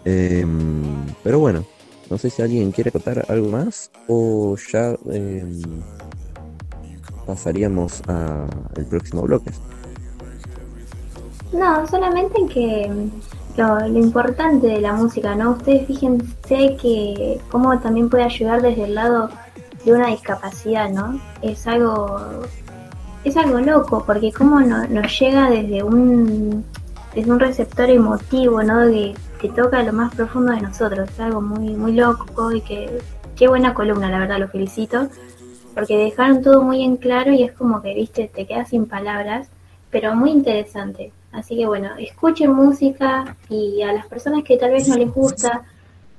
Em, 0.05 1.07
pero 1.23 1.39
bueno, 1.39 1.65
No 2.11 2.19
sé 2.19 2.29
si 2.29 2.43
alguien 2.43 2.71
quiere 2.71 2.93
contar 2.93 3.25
algo 3.31 3.49
más 3.49 3.91
o 4.09 4.57
ya 4.71 4.95
em, 5.11 5.63
pasaríamos 7.27 8.03
al 8.07 8.87
próximo 8.91 9.23
bloque. 9.23 9.51
No, 11.53 11.87
solamente 11.87 12.47
que 12.53 12.91
lo, 13.57 13.87
importante 13.87 14.67
de 14.67 14.81
la 14.81 14.93
música, 14.93 15.35
¿no? 15.35 15.53
Ustedes 15.53 15.87
fíjense 15.87 16.77
que 16.81 17.41
cómo 17.51 17.79
también 17.79 18.11
puede 18.11 18.25
ayudar 18.25 18.61
desde 18.61 18.85
el 18.85 18.95
lado 18.95 19.31
de 19.85 19.93
una 19.93 20.09
discapacidad, 20.09 20.91
¿no? 20.91 21.21
Es 21.43 21.67
algo 21.67 22.19
es 23.25 23.37
algo 23.37 23.61
loco 23.61 24.05
porque 24.05 24.33
cómo 24.33 24.61
no, 24.61 24.87
nos 24.89 25.19
llega 25.19 25.49
desde 25.49 25.83
un 25.83 26.65
desde 27.15 27.31
un 27.31 27.41
receptor 27.41 27.89
emotivo, 27.89 28.63
¿no? 28.63 28.81
Que, 28.91 29.15
toca 29.49 29.83
lo 29.83 29.93
más 29.93 30.15
profundo 30.15 30.53
de 30.53 30.61
nosotros. 30.61 31.09
Algo 31.19 31.41
muy 31.41 31.75
muy 31.75 31.93
loco 31.93 32.53
y 32.53 32.61
que 32.61 32.99
qué 33.37 33.49
buena 33.49 33.75
columna, 33.75 34.11
la 34.11 34.19
verdad, 34.19 34.39
lo 34.39 34.49
felicito 34.49 35.09
porque 35.75 35.99
dejaron 35.99 36.43
todo 36.43 36.63
muy 36.63 36.85
en 36.85 36.97
claro 36.97 37.33
y 37.33 37.43
es 37.43 37.53
como 37.53 37.83
que, 37.83 37.95
viste, 37.95 38.31
te 38.33 38.47
quedas 38.47 38.69
sin 38.69 38.87
palabras, 38.87 39.49
pero 39.91 40.15
muy 40.15 40.31
interesante. 40.31 41.13
Así 41.33 41.57
que 41.57 41.67
bueno, 41.67 41.91
escuchen 41.99 42.53
música 42.53 43.37
y 43.49 43.83
a 43.83 43.93
las 43.93 44.07
personas 44.07 44.45
que 44.45 44.57
tal 44.57 44.71
vez 44.71 44.89
no 44.89 44.97
les 44.97 45.13
gusta, 45.13 45.65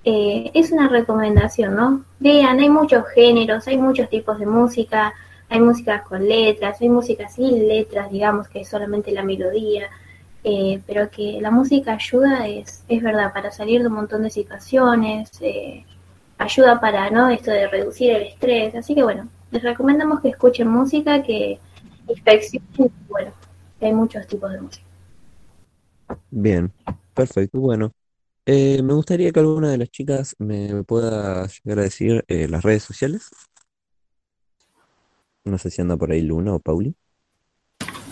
eh, 0.03 0.51
es 0.53 0.71
una 0.71 0.89
recomendación, 0.89 1.75
¿no? 1.75 2.03
Vean, 2.19 2.59
hay 2.59 2.69
muchos 2.69 3.05
géneros, 3.15 3.65
hay 3.67 3.77
muchos 3.77 4.09
tipos 4.09 4.37
de 4.37 4.45
música, 4.45 5.13
hay 5.49 5.61
música 5.61 6.03
con 6.03 6.27
letras, 6.27 6.81
hay 6.81 6.89
música 6.89 7.29
sin 7.29 7.67
letras, 7.67 8.11
digamos 8.11 8.49
que 8.49 8.61
es 8.61 8.67
solamente 8.67 9.11
la 9.11 9.23
melodía, 9.23 9.89
eh, 10.47 10.79
pero 10.85 11.09
que 11.09 11.39
la 11.41 11.49
música 11.49 11.93
ayuda 11.93 12.47
es, 12.47 12.83
es 12.87 13.01
verdad, 13.01 13.33
para 13.33 13.49
salir 13.49 13.81
de 13.81 13.87
un 13.87 13.95
montón 13.95 14.21
de 14.21 14.29
situaciones, 14.29 15.31
eh, 15.41 15.83
ayuda 16.37 16.79
para, 16.79 17.09
¿no? 17.09 17.29
Esto 17.29 17.49
de 17.49 17.67
reducir 17.67 18.11
el 18.11 18.23
estrés, 18.27 18.75
así 18.75 18.93
que 18.93 19.01
bueno, 19.01 19.27
les 19.49 19.63
recomendamos 19.63 20.21
que 20.21 20.29
escuchen 20.29 20.67
música, 20.67 21.23
que 21.23 21.57
inspeccionen, 22.07 22.91
bueno, 23.09 23.31
hay 23.81 23.91
muchos 23.91 24.27
tipos 24.27 24.51
de 24.51 24.61
música. 24.61 24.85
Bien, 26.29 26.71
perfecto. 27.15 27.59
Bueno, 27.59 27.91
eh, 28.45 28.83
me 28.83 28.93
gustaría 28.93 29.31
que 29.31 29.39
alguna 29.39 29.71
de 29.71 29.79
las 29.79 29.89
chicas 29.89 30.35
me 30.37 30.83
pueda 30.83 31.47
llegar 31.47 31.79
a 31.79 31.83
decir 31.83 32.23
eh, 32.27 32.47
las 32.47 32.61
redes 32.61 32.83
sociales. 32.83 33.31
No 35.43 35.57
sé 35.57 35.71
si 35.71 35.81
anda 35.81 35.97
por 35.97 36.11
ahí 36.11 36.21
Luna 36.21 36.53
o 36.53 36.59
Pauli. 36.59 36.93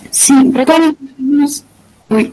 Sí, 0.09 0.33
recuerden. 0.51 0.97
Uy. 2.13 2.31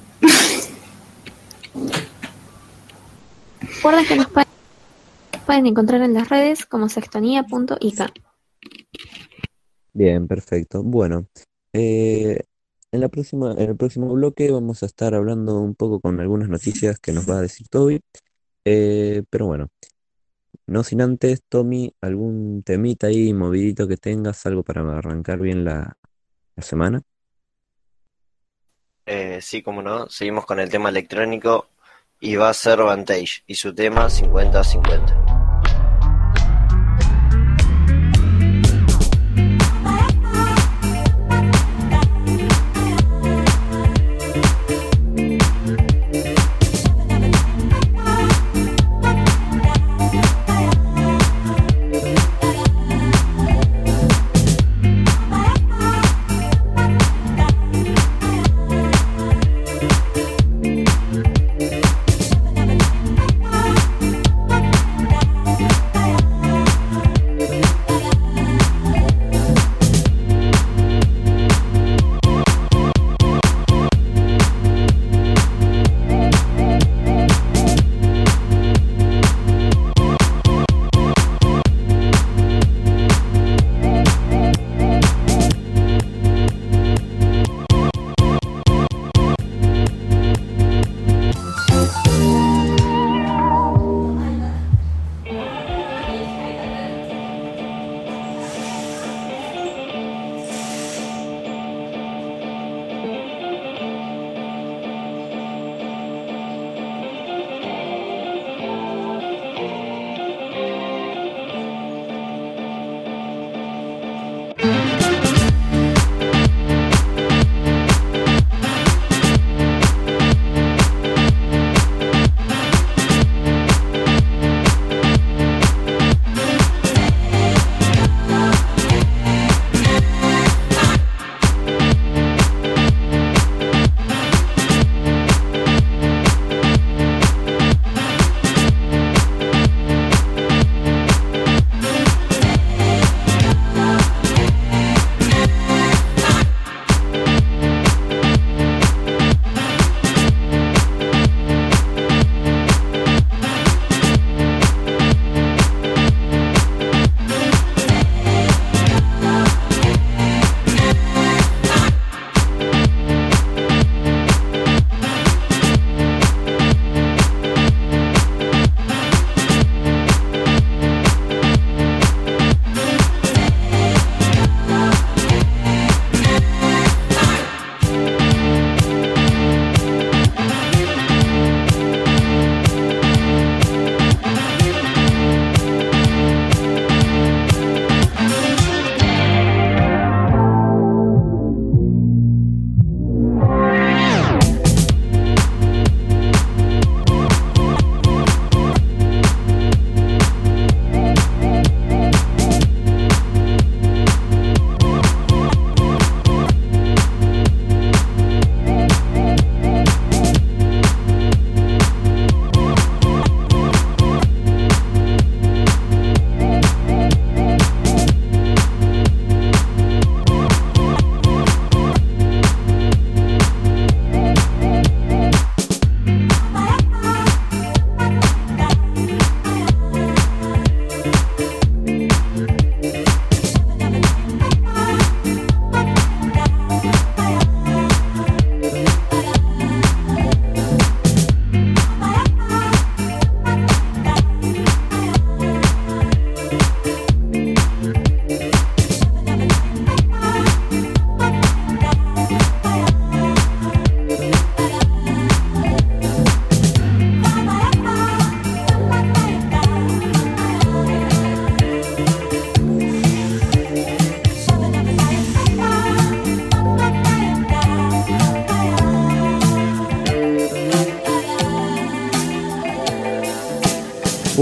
Recuerden 3.63 4.07
que 4.07 4.17
nos 4.17 4.27
pueden 5.47 5.67
encontrar 5.67 6.03
en 6.03 6.13
las 6.13 6.29
redes 6.29 6.67
como 6.67 6.91
sextonía.ica. 6.91 8.13
Bien, 9.95 10.29
perfecto. 10.29 10.83
Bueno, 10.83 11.27
eh, 11.73 12.41
en 12.93 13.01
la 13.01 13.09
próxima, 13.09 13.53
en 13.53 13.71
el 13.71 13.77
próximo 13.77 14.13
bloque 14.13 14.51
vamos 14.51 14.83
a 14.83 14.87
estar 14.87 15.15
hablando 15.15 15.59
un 15.61 15.75
poco 15.75 16.01
con 16.01 16.21
algunas 16.21 16.51
noticias 16.51 17.01
que 17.01 17.13
nos 17.13 17.29
va 17.29 17.39
a 17.39 17.43
decir 17.43 17.67
Toby. 17.69 18.01
Eh, 18.67 19.23
pero 19.31 19.47
bueno, 19.47 19.69
no 20.67 20.85
sin 20.85 21.01
antes, 21.01 21.43
Tommy, 21.49 21.95
algún 22.03 22.63
temita 22.65 23.07
ahí 23.07 23.33
movidito 23.33 23.89
que 23.89 23.97
tengas, 23.97 24.45
algo 24.45 24.63
para 24.63 24.83
arrancar 24.99 25.41
bien 25.41 25.65
la, 25.65 25.97
la 26.55 26.63
semana. 26.63 27.03
Eh, 29.13 29.41
sí, 29.43 29.61
como 29.61 29.83
no, 29.83 30.09
seguimos 30.09 30.47
con 30.47 30.61
el 30.61 30.71
tema 30.71 30.89
electrónico 30.89 31.67
y 32.21 32.37
va 32.37 32.49
a 32.49 32.55
ser 32.55 32.79
Vantage 32.79 33.43
y 33.49 33.57
su 33.57 33.75
tema 33.75 34.07
50-50. 34.07 35.20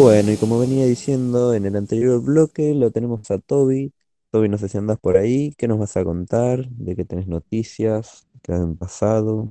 Bueno, 0.01 0.31
y 0.31 0.37
como 0.37 0.61
venía 0.61 0.87
diciendo 0.87 1.55
en 1.55 1.67
el 1.67 1.75
anterior 1.75 2.23
bloque, 2.23 2.73
lo 2.73 2.93
tenemos 2.93 3.29
a 3.33 3.39
Toby. 3.39 3.93
Toby, 4.31 4.49
no 4.49 4.57
sé 4.57 4.69
si 4.69 4.79
andas 4.79 4.97
por 5.01 5.17
ahí. 5.17 5.53
¿Qué 5.59 5.67
nos 5.67 5.81
vas 5.81 5.97
a 5.97 6.05
contar? 6.05 6.69
¿De 6.69 6.95
qué 6.95 7.05
tenés 7.05 7.27
noticias? 7.27 8.29
¿Qué 8.41 8.53
han 8.53 8.77
pasado? 8.77 9.49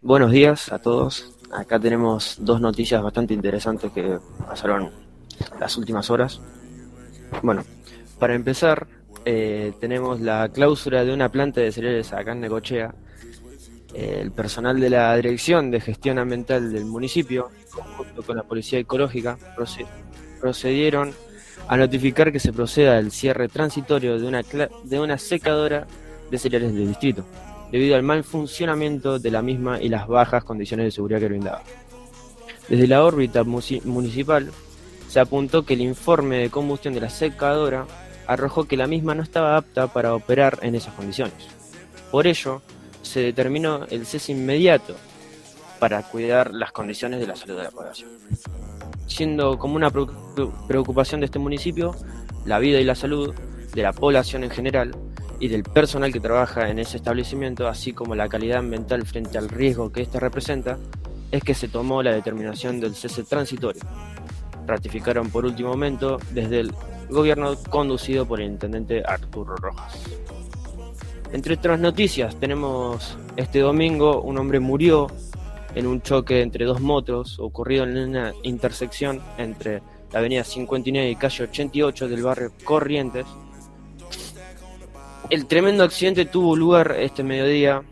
Buenos 0.00 0.30
días 0.30 0.70
a 0.70 0.78
todos. 0.78 1.36
Acá 1.50 1.80
tenemos 1.80 2.38
dos 2.38 2.60
noticias 2.60 3.02
bastante 3.02 3.34
interesantes 3.34 3.90
que 3.90 4.20
pasaron 4.46 4.92
las 5.58 5.76
últimas 5.76 6.08
horas. 6.08 6.40
Bueno, 7.42 7.64
para 8.20 8.36
empezar, 8.36 8.86
eh, 9.24 9.72
tenemos 9.80 10.20
la 10.20 10.50
clausura 10.50 11.04
de 11.04 11.12
una 11.12 11.32
planta 11.32 11.60
de 11.60 11.72
cereales 11.72 12.12
acá 12.12 12.30
en 12.30 12.42
Necochea. 12.42 12.94
El 13.96 14.30
personal 14.30 14.78
de 14.78 14.90
la 14.90 15.16
Dirección 15.16 15.70
de 15.70 15.80
Gestión 15.80 16.18
Ambiental 16.18 16.70
del 16.70 16.84
municipio, 16.84 17.48
junto 17.96 18.22
con 18.22 18.36
la 18.36 18.42
Policía 18.42 18.78
Ecológica, 18.78 19.38
proce- 19.56 19.86
procedieron 20.38 21.14
a 21.66 21.78
notificar 21.78 22.30
que 22.30 22.38
se 22.38 22.52
proceda 22.52 22.98
al 22.98 23.10
cierre 23.10 23.48
transitorio 23.48 24.18
de 24.18 24.26
una, 24.28 24.42
de 24.84 25.00
una 25.00 25.16
secadora 25.16 25.86
de 26.30 26.38
cereales 26.38 26.74
del 26.74 26.88
distrito, 26.88 27.24
debido 27.72 27.96
al 27.96 28.02
mal 28.02 28.22
funcionamiento 28.22 29.18
de 29.18 29.30
la 29.30 29.40
misma 29.40 29.80
y 29.80 29.88
las 29.88 30.06
bajas 30.06 30.44
condiciones 30.44 30.84
de 30.84 30.90
seguridad 30.90 31.20
que 31.20 31.28
brindaba. 31.28 31.62
Desde 32.68 32.86
la 32.88 33.02
órbita 33.02 33.44
municipal 33.44 34.50
se 35.08 35.20
apuntó 35.20 35.64
que 35.64 35.72
el 35.72 35.80
informe 35.80 36.36
de 36.36 36.50
combustión 36.50 36.92
de 36.92 37.00
la 37.00 37.08
secadora 37.08 37.86
arrojó 38.26 38.64
que 38.64 38.76
la 38.76 38.86
misma 38.88 39.14
no 39.14 39.22
estaba 39.22 39.56
apta 39.56 39.86
para 39.86 40.14
operar 40.14 40.58
en 40.60 40.74
esas 40.74 40.92
condiciones. 40.92 41.46
Por 42.10 42.26
ello, 42.26 42.60
se 43.16 43.22
determinó 43.22 43.86
el 43.88 44.04
cese 44.04 44.32
inmediato 44.32 44.94
para 45.80 46.02
cuidar 46.02 46.52
las 46.52 46.70
condiciones 46.70 47.18
de 47.18 47.26
la 47.26 47.34
salud 47.34 47.56
de 47.56 47.62
la 47.62 47.70
población. 47.70 48.10
Siendo 49.06 49.58
como 49.58 49.76
una 49.76 49.88
preo- 49.90 50.52
preocupación 50.68 51.20
de 51.20 51.24
este 51.24 51.38
municipio 51.38 51.96
la 52.44 52.58
vida 52.58 52.78
y 52.78 52.84
la 52.84 52.94
salud 52.94 53.32
de 53.72 53.82
la 53.82 53.94
población 53.94 54.44
en 54.44 54.50
general 54.50 54.94
y 55.40 55.48
del 55.48 55.62
personal 55.62 56.12
que 56.12 56.20
trabaja 56.20 56.68
en 56.68 56.78
ese 56.78 56.98
establecimiento, 56.98 57.66
así 57.68 57.94
como 57.94 58.14
la 58.14 58.28
calidad 58.28 58.58
ambiental 58.58 59.06
frente 59.06 59.38
al 59.38 59.48
riesgo 59.48 59.90
que 59.90 60.02
éste 60.02 60.20
representa, 60.20 60.76
es 61.30 61.42
que 61.42 61.54
se 61.54 61.68
tomó 61.68 62.02
la 62.02 62.12
determinación 62.12 62.80
del 62.80 62.94
cese 62.94 63.24
transitorio. 63.24 63.80
Ratificaron 64.66 65.30
por 65.30 65.46
último 65.46 65.70
momento 65.70 66.18
desde 66.32 66.60
el 66.60 66.74
gobierno 67.08 67.54
conducido 67.70 68.26
por 68.26 68.42
el 68.42 68.48
intendente 68.48 69.02
Arturo 69.06 69.56
Rojas. 69.56 70.02
Entre 71.32 71.54
otras 71.54 71.80
noticias, 71.80 72.36
tenemos 72.36 73.18
este 73.36 73.58
domingo 73.58 74.22
un 74.22 74.38
hombre 74.38 74.60
murió 74.60 75.08
en 75.74 75.86
un 75.86 76.00
choque 76.00 76.40
entre 76.40 76.64
dos 76.64 76.80
motos 76.80 77.38
ocurrido 77.38 77.84
en 77.84 77.98
una 77.98 78.32
intersección 78.42 79.20
entre 79.36 79.82
la 80.12 80.20
avenida 80.20 80.44
59 80.44 81.10
y 81.10 81.16
calle 81.16 81.44
88 81.44 82.08
del 82.08 82.22
barrio 82.22 82.52
Corrientes. 82.64 83.26
El 85.28 85.46
tremendo 85.46 85.84
accidente 85.84 86.24
tuvo 86.24 86.56
lugar 86.56 86.96
este 86.98 87.22
mediodía 87.22 87.82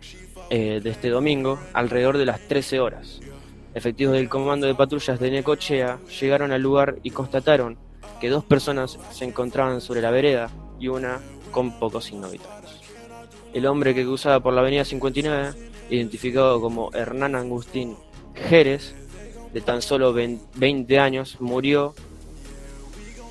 eh, 0.51 0.81
de 0.83 0.90
este 0.90 1.11
domingo, 1.11 1.59
alrededor 1.73 2.16
de 2.16 2.27
las 2.27 2.40
13 2.47 2.81
horas. 2.81 3.20
Efectivos 3.75 4.14
del 4.14 4.29
Comando 4.29 4.66
de 4.68 4.75
Patrullas 4.75 5.18
de 5.18 5.33
Necochea 5.33 5.99
llegaron 6.20 6.53
al 6.53 6.62
lugar 6.62 6.97
y 7.03 7.11
constataron 7.11 7.77
que 8.20 8.31
dos 8.31 8.44
personas 8.44 8.99
se 9.11 9.25
encontraban 9.25 9.81
sobre 9.81 10.01
la 10.01 10.12
vereda 10.12 10.49
y 10.79 10.88
una 10.88 11.20
con 11.51 11.79
pocos 11.79 12.05
signos 12.05 12.31
vitales. 12.31 12.63
El 13.55 13.67
hombre 13.67 13.95
que 13.95 14.05
cruzaba 14.05 14.40
por 14.40 14.53
la 14.53 14.62
avenida 14.62 14.85
59, 14.85 15.53
identificado 15.88 16.61
como 16.61 16.93
Hernán 16.93 17.37
Agustín 17.37 17.97
Jerez, 18.35 18.95
de 19.53 19.61
tan 19.61 19.81
solo 19.81 20.12
20 20.12 20.99
años, 20.99 21.37
murió, 21.38 21.95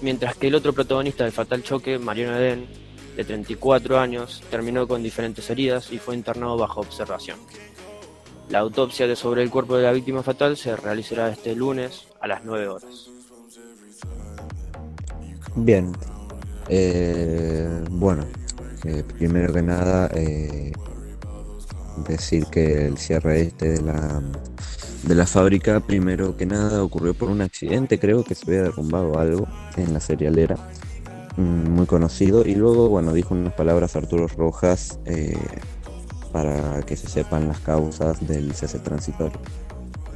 mientras 0.01 0.35
que 0.35 0.47
el 0.47 0.55
otro 0.55 0.71
protagonista 0.71 1.25
del 1.25 1.33
fatal 1.33 1.61
choque, 1.61 1.99
Mariano 1.99 2.37
Edén, 2.37 2.67
de 3.17 3.25
34 3.25 3.99
años, 3.99 4.41
terminó 4.49 4.87
con 4.87 5.03
diferentes 5.03 5.49
heridas 5.49 5.91
y 5.91 5.99
fue 5.99 6.15
internado 6.15 6.57
bajo 6.57 6.79
observación. 6.79 7.37
La 8.49 8.59
autopsia 8.59 9.07
de 9.07 9.17
sobre 9.17 9.43
el 9.43 9.49
cuerpo 9.49 9.75
de 9.75 9.83
la 9.83 9.91
víctima 9.91 10.23
fatal 10.23 10.55
se 10.55 10.75
realizará 10.75 11.29
este 11.29 11.53
lunes 11.53 12.07
a 12.21 12.27
las 12.27 12.45
9 12.45 12.67
horas. 12.69 13.09
Bien. 15.55 15.91
Eh, 16.69 17.83
bueno, 17.89 18.25
eh, 18.85 19.03
primero 19.17 19.53
que 19.53 19.61
nada, 19.61 20.09
eh, 20.13 20.71
decir 22.07 22.45
que 22.47 22.87
el 22.87 22.97
cierre 22.97 23.41
este 23.41 23.69
de 23.69 23.81
la, 23.81 24.21
de 25.03 25.15
la 25.15 25.25
fábrica, 25.25 25.79
primero 25.79 26.35
que 26.35 26.45
nada, 26.45 26.83
ocurrió 26.83 27.13
por 27.13 27.29
un 27.29 27.41
accidente, 27.41 27.99
creo 27.99 28.23
que 28.23 28.35
se 28.35 28.45
había 28.47 28.63
derrumbado 28.63 29.19
algo 29.19 29.47
en 29.77 29.93
la 29.93 29.99
cerealera, 29.99 30.57
mm, 31.37 31.69
muy 31.69 31.85
conocido, 31.85 32.45
y 32.45 32.55
luego, 32.55 32.89
bueno, 32.89 33.13
dijo 33.13 33.33
unas 33.33 33.53
palabras 33.53 33.95
Arturo 33.95 34.27
Rojas 34.27 34.99
eh, 35.05 35.37
para 36.31 36.81
que 36.81 36.97
se 36.97 37.07
sepan 37.07 37.47
las 37.47 37.59
causas 37.59 38.25
del 38.27 38.53
cese 38.53 38.79
transitorio. 38.79 39.39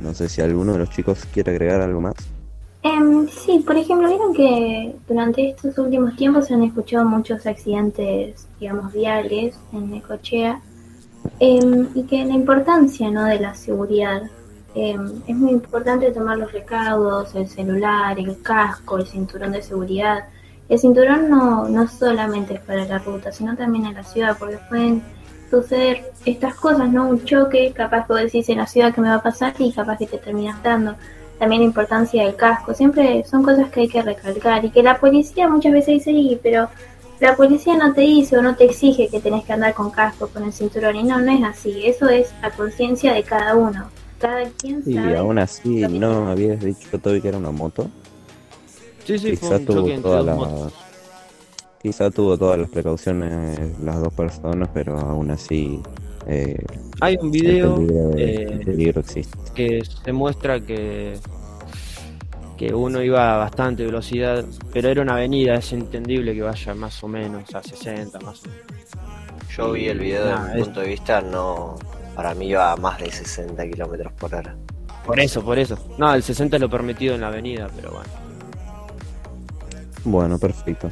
No 0.02 0.14
sé 0.14 0.30
si 0.30 0.42
alguno 0.42 0.74
de 0.74 0.80
los 0.80 0.90
chicos 0.90 1.26
quiere 1.34 1.52
agregar 1.52 1.82
algo 1.82 2.02
más. 2.02 2.16
Em, 2.84 3.28
sí, 3.28 3.60
por 3.66 3.76
ejemplo, 3.76 4.08
vieron 4.08 4.34
que 4.34 4.96
durante 5.08 5.50
estos 5.50 5.78
últimos 5.78 6.16
tiempos 6.16 6.48
se 6.48 6.54
han 6.54 6.64
escuchado 6.64 7.06
muchos 7.06 7.46
accidentes, 7.46 8.48
digamos, 8.60 8.94
viales 8.94 9.60
en 9.74 9.92
Necochea 9.92 10.62
em, 11.40 11.88
y 11.96 12.04
que 12.04 12.24
la 12.24 12.34
importancia 12.34 13.10
¿no? 13.10 13.26
de 13.26 13.40
la 13.40 13.54
seguridad. 13.56 14.24
em, 14.76 15.22
es 15.28 15.36
muy 15.36 15.52
importante 15.52 16.12
tomar 16.12 16.38
los 16.38 16.52
recaudos, 16.52 17.34
el 17.36 17.48
celular, 17.48 18.20
el 18.20 18.42
casco, 18.44 18.98
el 18.98 19.08
cinturón 19.08 19.52
de 19.54 19.62
seguridad. 19.64 20.26
El 20.70 20.78
cinturón 20.80 21.30
no, 21.30 21.68
no 21.68 21.88
solamente 21.88 22.56
es 22.56 22.62
para 22.62 22.86
la 22.86 23.00
ruta, 23.00 23.32
sino 23.32 23.56
también 23.56 23.86
en 23.88 23.96
la 23.96 24.04
ciudad, 24.04 24.38
porque 24.38 24.60
pueden 24.70 25.02
suceder 25.50 26.12
estas 26.26 26.56
cosas, 26.56 26.90
¿no? 26.92 27.08
Un 27.10 27.24
choque, 27.26 27.72
capaz 27.74 28.06
que 28.06 28.14
vos 28.14 28.22
decís 28.22 28.50
en 28.50 28.58
la 28.58 28.68
ciudad 28.68 28.94
que 28.94 29.02
me 29.02 29.10
va 29.10 29.16
a 29.16 29.24
pasar 29.24 29.54
y 29.60 29.72
capaz 29.72 29.98
que 29.98 30.08
te 30.08 30.18
terminas 30.18 30.62
dando 30.62 30.96
también 31.40 31.62
la 31.62 31.68
importancia 31.68 32.24
del 32.24 32.36
casco, 32.36 32.74
siempre 32.74 33.24
son 33.26 33.44
cosas 33.44 33.70
que 33.70 33.82
hay 33.82 33.88
que 33.88 34.02
recalcar 34.02 34.66
y 34.66 34.70
que 34.72 34.84
la 34.84 35.00
policía 35.00 35.48
muchas 35.48 35.72
veces 35.72 35.96
dice, 35.96 36.12
"Y, 36.12 36.36
pero 36.42 36.68
la 37.20 37.36
policía 37.36 37.76
no 37.78 37.94
te 37.94 38.02
dice 38.02 38.38
o 38.38 38.42
no 38.42 38.56
te 38.56 38.66
exige 38.66 39.08
que 39.08 39.20
tenés 39.20 39.44
que 39.46 39.54
andar 39.54 39.74
con 39.74 39.90
casco, 39.90 40.28
con 40.28 40.44
el 40.44 40.54
cinturón 40.54 40.96
y 40.96 41.04
no, 41.04 41.20
no 41.20 41.32
es 41.32 41.44
así, 41.44 41.86
eso 41.86 42.08
es 42.10 42.34
a 42.42 42.52
conciencia 42.52 43.14
de 43.14 43.24
cada 43.24 43.56
uno, 43.56 43.86
cada 44.20 44.44
quien 44.62 44.84
Y 44.86 44.94
sabe. 44.96 45.18
aún 45.18 45.40
así, 45.40 45.88
¿no 45.88 46.30
habías 46.30 46.60
dicho 46.62 46.98
Toby 47.00 47.22
que 47.22 47.28
era 47.30 47.38
una 47.38 47.52
moto? 47.52 47.88
Sí, 49.06 49.18
sí, 49.18 49.36
fue 49.36 49.50
Quizá 49.50 49.56
un 49.58 49.66
tuvo 49.66 50.02
todas 50.02 50.26
las 50.26 50.38
motos. 50.38 50.74
quizá 51.82 52.12
tuvo 52.12 52.38
todas 52.38 52.60
las 52.60 52.70
precauciones 52.70 53.80
las 53.80 54.00
dos 54.02 54.14
personas, 54.14 54.70
pero 54.74 54.98
aún 55.00 55.32
así 55.32 55.82
eh, 56.26 56.58
Hay 57.02 57.18
un 57.22 57.32
video 57.32 57.76
peligro, 57.76 58.12
eh, 58.18 58.48
el 58.52 58.60
peligro 58.66 59.02
existe. 59.02 59.38
que 59.54 59.82
se 60.04 60.12
muestra 60.12 60.60
que, 60.60 61.20
que 62.58 62.74
uno 62.74 63.02
iba 63.04 63.36
a 63.36 63.38
bastante 63.38 63.86
velocidad, 63.86 64.44
pero 64.74 64.90
era 64.90 65.02
una 65.04 65.14
avenida, 65.14 65.54
es 65.56 65.72
entendible 65.74 66.34
que 66.34 66.42
vaya 66.42 66.74
más 66.74 67.04
o 67.04 67.08
menos 67.08 67.54
a 67.54 67.62
60, 67.62 68.20
más 68.22 68.42
o 68.44 68.50
menos. 68.50 68.66
Yo 69.56 69.72
vi 69.72 69.88
el 69.88 70.00
video 70.00 70.26
Nah, 70.26 70.42
desde 70.44 70.54
mi 70.56 70.60
es- 70.62 70.66
punto 70.66 70.80
de 70.82 70.88
vista, 70.88 71.22
no. 71.22 71.76
Para 72.16 72.34
mí 72.34 72.48
iba 72.50 72.72
a 72.72 72.76
más 72.78 73.00
de 73.00 73.12
60 73.12 73.68
kilómetros 73.70 74.12
por 74.14 74.34
hora. 74.34 74.56
Por 75.06 75.20
eso, 75.20 75.44
por 75.44 75.58
eso. 75.60 75.78
No, 75.98 76.14
el 76.14 76.22
60 76.24 76.58
es 76.58 76.62
lo 76.62 76.70
permitido 76.70 77.16
en 77.16 77.22
la 77.22 77.28
avenida, 77.28 77.70
pero 77.76 77.92
bueno. 77.92 78.10
Bueno, 80.04 80.38
perfecto. 80.40 80.90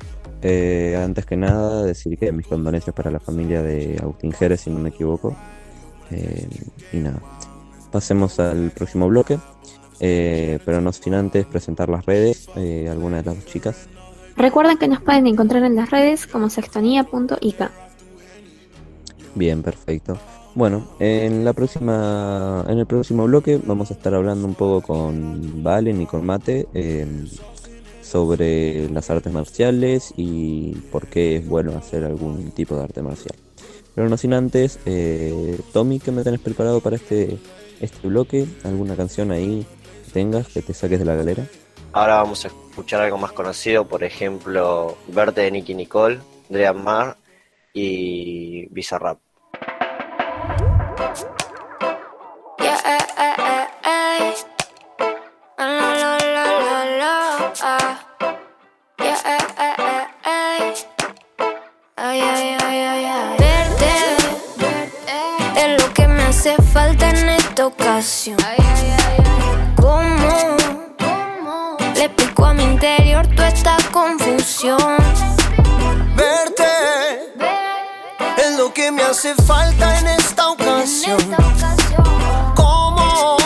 Eh, 0.48 0.96
antes 0.96 1.26
que 1.26 1.36
nada, 1.36 1.84
decir 1.84 2.20
que 2.20 2.32
mis 2.32 2.46
condolencias 2.46 2.96
para 2.96 3.10
la 3.10 3.20
familia 3.20 3.64
de 3.64 3.98
Agustín 4.00 4.32
Jerez, 4.32 4.62
si 4.62 4.70
no 4.70 4.78
me 4.78 4.90
equivoco. 4.90 5.36
Eh, 6.12 6.48
y 6.94 6.98
nada, 6.98 7.20
pasemos 7.92 8.40
al 8.40 8.70
próximo 8.70 9.08
bloque, 9.08 9.40
eh, 10.00 10.60
pero 10.64 10.82
no 10.82 10.94
sin 10.94 11.16
antes 11.16 11.48
presentar 11.48 11.90
las 11.90 12.06
redes, 12.06 12.48
algunas 12.88 13.24
de 13.24 13.32
las 13.32 13.36
dos 13.38 13.46
chicas. 13.48 13.88
Recuerden 14.38 14.78
que 14.78 14.88
nos 14.88 15.02
pueden 15.02 15.26
encontrar 15.26 15.64
en 15.64 15.76
las 15.76 15.90
redes 15.90 16.28
como 16.28 16.52
sextonía.ica. 16.52 17.72
Bien, 19.34 19.64
perfecto. 19.64 20.16
Bueno, 20.54 20.86
en 21.00 21.44
la 21.44 21.54
próxima, 21.54 22.64
en 22.70 22.78
el 22.78 22.86
próximo 22.86 23.26
bloque 23.26 23.60
vamos 23.66 23.90
a 23.90 23.96
estar 23.96 24.14
hablando 24.14 24.46
un 24.46 24.54
poco 24.54 24.82
con 24.82 25.64
Valen 25.64 26.04
y 26.04 26.06
con 26.06 26.24
Mate 26.24 26.68
sobre 28.06 28.90
las 28.90 29.10
artes 29.10 29.34
marciales 29.34 30.14
y 30.16 30.74
por 30.92 31.08
qué 31.08 31.38
es 31.38 31.48
bueno 31.48 31.76
hacer 31.78 32.04
algún 32.04 32.52
tipo 32.52 32.76
de 32.76 32.84
arte 32.84 33.02
marcial. 33.02 33.36
Pero 33.96 34.10
no 34.10 34.18
sin 34.18 34.34
antes, 34.34 34.80
eh, 34.86 35.60
Tommy, 35.74 36.00
¿qué 36.00 36.12
me 36.12 36.24
tenés 36.24 36.40
preparado 36.40 36.82
para 36.82 36.98
este, 36.98 37.40
este 37.80 38.08
bloque? 38.08 38.46
¿Alguna 38.64 38.96
canción 38.96 39.32
ahí 39.32 39.66
que 40.06 40.12
tengas 40.12 40.48
que 40.48 40.62
te 40.62 40.74
saques 40.74 41.00
de 41.00 41.06
la 41.06 41.16
galera? 41.16 41.46
Ahora 41.94 42.18
vamos 42.18 42.44
a 42.46 42.50
escuchar 42.50 43.02
algo 43.02 43.18
más 43.18 43.32
conocido, 43.32 43.88
por 43.88 44.04
ejemplo, 44.04 44.98
Verte 45.08 45.42
de 45.42 45.52
Nicky 45.52 45.74
Nicole, 45.74 46.20
Dream 46.50 46.84
Mar 46.84 47.18
y 47.74 48.68
Bizarrap. 48.68 49.25
¿Cómo 69.78 69.96
le 71.94 72.04
explico 72.04 72.46
a 72.46 72.54
mi 72.54 72.64
interior 72.64 73.26
toda 73.28 73.48
esta 73.48 73.78
confusión? 73.90 74.98
Verte 76.18 76.66
es 78.38 78.58
lo 78.58 78.74
que 78.74 78.92
me 78.92 79.02
hace 79.02 79.34
falta 79.36 79.98
en 80.00 80.08
esta 80.08 80.50
ocasión. 80.50 81.18
¿Cómo 82.54 83.38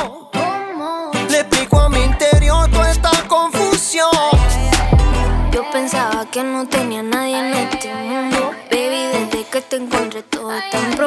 le 1.30 1.42
explico 1.42 1.82
a 1.82 1.90
mi 1.90 2.02
interior 2.06 2.72
toda 2.72 2.90
esta 2.90 3.12
confusión? 3.28 4.10
Yo 5.52 5.70
pensaba 5.72 6.26
que 6.26 6.44
no 6.44 6.68
tenía 6.68 7.04
nadie 7.04 7.38
en 7.38 7.54
este 7.54 7.94
mundo. 7.94 8.52
Baby, 8.72 9.10
desde 9.14 9.44
que 9.46 9.62
te 9.62 9.76
encontré 9.76 10.24
todo 10.24 10.54
tan 10.72 10.98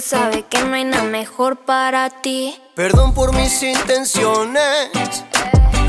Sabes 0.00 0.44
que 0.48 0.62
no 0.62 0.74
hay 0.74 0.84
nada 0.84 1.04
mejor 1.04 1.58
para 1.58 2.08
ti. 2.08 2.58
Perdón 2.74 3.12
por 3.12 3.34
mis 3.34 3.62
intenciones, 3.62 4.88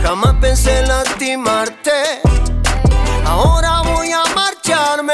jamás 0.03 0.35
pensé 0.41 0.85
lastimarte. 0.85 2.21
Ahora 3.25 3.81
voy 3.81 4.11
a 4.11 4.23
marcharme, 4.35 5.13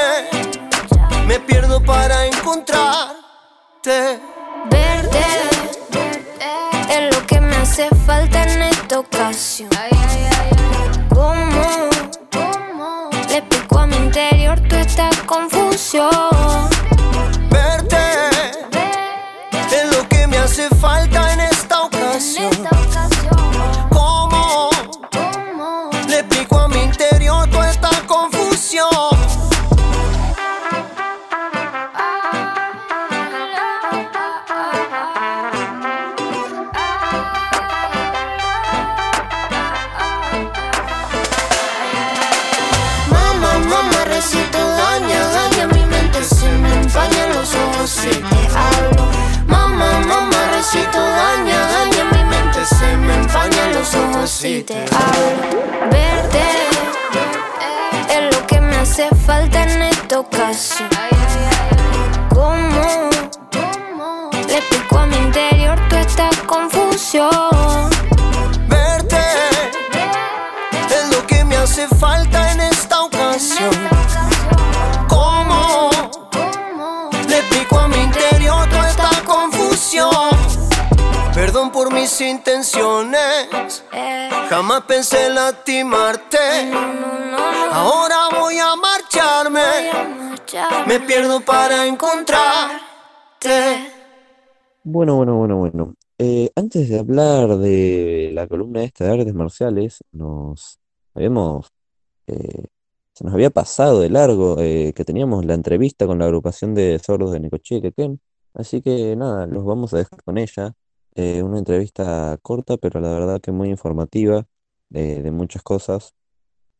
me 1.26 1.38
pierdo 1.38 1.80
para 1.80 2.26
encontrarte. 2.26 4.20
Verte 4.68 5.24
es 6.90 7.14
lo 7.14 7.24
que 7.24 7.40
me 7.40 7.56
hace 7.56 7.88
falta 8.04 8.42
en 8.42 8.62
esta 8.62 8.98
ocasión. 8.98 9.70
¿Cómo 11.14 11.88
le 13.28 13.38
explico 13.38 13.78
a 13.78 13.86
mi 13.86 13.96
interior 13.96 14.58
toda 14.68 14.80
esta 14.82 15.10
confusión? 15.24 16.77
Empañan 53.28 53.74
los 53.74 53.94
ojos 53.94 54.30
si 54.30 54.62
te 54.62 54.74
hablo. 54.74 55.90
Verte 55.90 56.42
es 58.08 58.34
lo 58.34 58.46
que 58.46 58.60
me 58.60 58.76
hace 58.76 59.08
falta 59.26 59.62
en 59.64 59.82
esta 59.82 60.20
ocasión. 60.20 60.88
¿Cómo 62.30 63.10
le 64.46 64.56
explico 64.56 64.98
a 64.98 65.06
mi 65.06 65.16
interior 65.16 65.78
toda 65.88 66.00
esta 66.00 66.30
confusión? 66.46 67.90
Verte 68.68 69.20
es 70.90 71.08
lo 71.14 71.26
que 71.26 71.44
me 71.44 71.56
hace 71.56 71.86
falta 71.88 72.52
en 72.52 72.60
esta 72.60 73.02
ocasión. 73.02 73.70
¿Cómo 75.08 75.90
le 77.28 77.38
explico 77.38 77.78
a 77.78 77.88
mi 77.88 77.98
interior 77.98 78.68
toda 78.68 78.88
esta 78.88 79.10
confusión? 79.24 80.37
Perdón 81.48 81.72
por 81.72 81.90
mis 81.94 82.20
intenciones, 82.20 83.82
jamás 84.50 84.82
pensé 84.82 85.30
lastimarte. 85.30 86.36
Ahora 87.72 88.28
voy 88.38 88.58
a 88.58 88.76
marcharme, 88.76 89.62
me 90.86 91.00
pierdo 91.00 91.40
para 91.40 91.86
encontrarte. 91.86 92.74
Bueno, 94.84 95.16
bueno, 95.16 95.38
bueno, 95.38 95.56
bueno. 95.56 95.94
Eh, 96.18 96.50
antes 96.54 96.86
de 96.90 96.98
hablar 96.98 97.56
de 97.56 98.30
la 98.34 98.46
columna 98.46 98.84
esta 98.84 99.06
de 99.06 99.12
artes 99.12 99.32
marciales, 99.32 100.04
nos 100.12 100.78
habíamos, 101.14 101.72
eh, 102.26 102.66
se 103.14 103.24
nos 103.24 103.32
había 103.32 103.48
pasado 103.48 104.00
de 104.00 104.10
largo 104.10 104.60
eh, 104.60 104.92
que 104.94 105.06
teníamos 105.06 105.46
la 105.46 105.54
entrevista 105.54 106.06
con 106.06 106.18
la 106.18 106.26
agrupación 106.26 106.74
de 106.74 106.98
sordos 106.98 107.32
de 107.32 107.40
Necochea 107.40 107.78
y 107.78 107.80
Quequén. 107.80 108.20
Así 108.52 108.82
que 108.82 109.16
nada, 109.16 109.46
los 109.46 109.64
vamos 109.64 109.94
a 109.94 109.96
dejar 109.96 110.22
con 110.22 110.36
ella. 110.36 110.74
Eh, 111.14 111.42
una 111.42 111.58
entrevista 111.58 112.38
corta, 112.42 112.76
pero 112.76 113.00
la 113.00 113.10
verdad 113.12 113.40
que 113.40 113.52
muy 113.52 113.70
informativa 113.70 114.46
de, 114.88 115.22
de 115.22 115.30
muchas 115.32 115.62
cosas. 115.62 116.14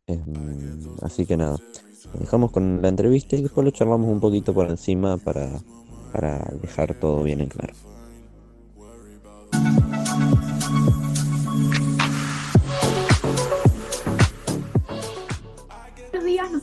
Em, 0.06 0.96
así 1.02 1.26
que 1.26 1.36
nada, 1.36 1.58
dejamos 2.12 2.50
con 2.52 2.82
la 2.82 2.88
entrevista 2.88 3.36
y 3.36 3.42
después 3.42 3.64
lo 3.64 3.70
charlamos 3.72 4.08
un 4.10 4.20
poquito 4.20 4.54
por 4.54 4.68
encima 4.70 5.18
para, 5.18 5.64
para 6.10 6.38
dejar 6.60 6.94
todo 6.94 7.22
bien 7.24 7.40
en 7.42 7.48
claro. 7.50 7.74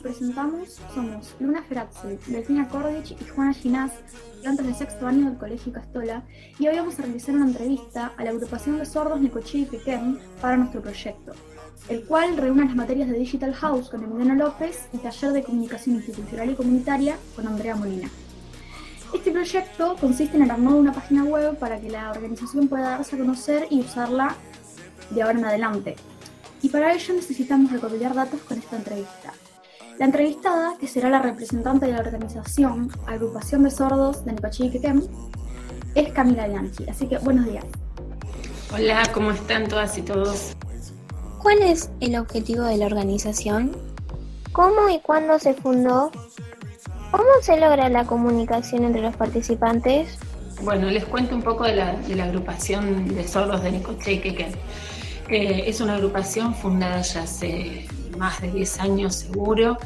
Presentamos. 0.06 0.80
Somos 0.94 1.34
Luna 1.40 1.64
Ferazzi, 1.64 2.20
Delfina 2.28 2.70
Kordich 2.70 3.18
y 3.20 3.26
Juana 3.26 3.54
Ginás, 3.54 3.92
estudiantes 4.34 4.68
de 4.68 4.74
sexto 4.76 5.08
año 5.08 5.26
del 5.26 5.40
Colegio 5.40 5.74
Castola, 5.74 6.24
y 6.60 6.68
hoy 6.68 6.76
vamos 6.76 7.00
a 7.00 7.02
realizar 7.02 7.34
una 7.34 7.48
entrevista 7.48 8.12
a 8.16 8.24
la 8.24 8.30
agrupación 8.30 8.78
de 8.78 8.86
sordos 8.86 9.20
Necochea 9.20 9.62
y 9.62 9.66
Pequén 9.66 10.20
para 10.40 10.58
nuestro 10.58 10.84
proyecto, 10.84 11.32
el 11.90 12.06
cual 12.06 12.38
reúne 12.38 12.66
las 12.66 12.76
materias 12.76 13.10
de 13.10 13.18
Digital 13.18 13.56
House 13.56 13.90
con 13.90 14.04
Emiliano 14.04 14.36
López 14.36 14.88
y 14.94 15.00
Taller 15.00 15.32
de 15.32 15.44
Comunicación 15.44 15.96
Institucional 15.96 16.52
y 16.52 16.56
Comunitaria 16.56 17.18
con 17.36 17.48
Andrea 17.48 17.76
Molina. 17.76 18.08
Este 19.12 19.32
proyecto 19.32 19.96
consiste 20.00 20.38
en 20.38 20.44
el 20.44 20.52
armado 20.52 20.76
de 20.76 20.82
una 20.82 20.94
página 20.94 21.24
web 21.24 21.58
para 21.58 21.82
que 21.82 21.90
la 21.90 22.12
organización 22.12 22.68
pueda 22.68 22.92
darse 22.92 23.16
a 23.16 23.20
conocer 23.20 23.66
y 23.72 23.80
usarla 23.80 24.36
de 25.10 25.24
ahora 25.24 25.40
en 25.40 25.46
adelante. 25.46 25.96
Y 26.62 26.70
para 26.70 26.94
ello 26.94 27.16
necesitamos 27.16 27.72
recopilar 27.72 28.14
datos 28.14 28.42
con 28.42 28.60
esta 28.60 28.76
entrevista. 28.76 29.34
La 29.98 30.06
entrevistada, 30.06 30.76
que 30.78 30.88
será 30.88 31.10
la 31.10 31.22
representante 31.22 31.86
de 31.86 31.94
la 31.94 32.00
organización 32.00 32.92
Agrupación 33.08 33.64
de 33.64 33.72
Sordos 33.72 34.26
de 34.26 34.34
Necochea 34.34 34.66
y 34.66 34.70
Quequén, 34.72 35.08
es 35.96 36.12
Camila 36.12 36.48
Bianchi. 36.50 36.84
Así 36.90 37.08
que 37.08 37.18
buenos 37.20 37.46
días. 37.46 37.64
Hola, 38.74 39.04
¿cómo 39.14 39.32
están 39.32 39.70
todas 39.70 39.98
y 39.98 40.02
todos? 40.02 40.54
¿Cuál 41.42 41.62
es 41.62 41.90
el 42.02 42.18
objetivo 42.18 42.64
de 42.64 42.76
la 42.76 42.88
organización? 42.88 43.72
¿Cómo 44.52 44.90
y 44.90 45.00
cuándo 45.00 45.40
se 45.40 45.54
fundó? 45.54 46.12
¿Cómo 47.12 47.30
se 47.42 47.58
logra 47.58 47.88
la 47.88 48.06
comunicación 48.06 48.84
entre 48.84 49.02
los 49.02 49.16
participantes? 49.16 50.18
Bueno, 50.62 50.90
les 50.90 51.06
cuento 51.06 51.36
un 51.36 51.42
poco 51.42 51.64
de 51.64 51.76
la, 51.78 51.94
de 51.94 52.16
la 52.16 52.26
agrupación 52.26 53.16
de 53.16 53.26
sordos 53.26 53.64
de 53.64 53.72
Necochea 53.72 54.14
y 54.14 54.20
Quequén. 54.20 54.52
Eh, 55.30 55.64
es 55.68 55.80
una 55.80 55.96
agrupación 55.96 56.54
fundada 56.54 57.02
ya 57.02 57.24
hace 57.24 57.88
más 58.16 58.42
de 58.42 58.52
10 58.52 58.80
años 58.80 59.16
seguro. 59.16 59.78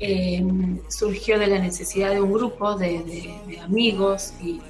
Eh, 0.00 0.44
surgió 0.88 1.40
de 1.40 1.48
la 1.48 1.58
necesidad 1.58 2.10
de 2.10 2.20
un 2.20 2.32
grupo 2.32 2.76
de, 2.76 3.02
de- 3.02 3.34
de 3.48 3.58
amigos 3.60 4.32
y, 4.40 4.60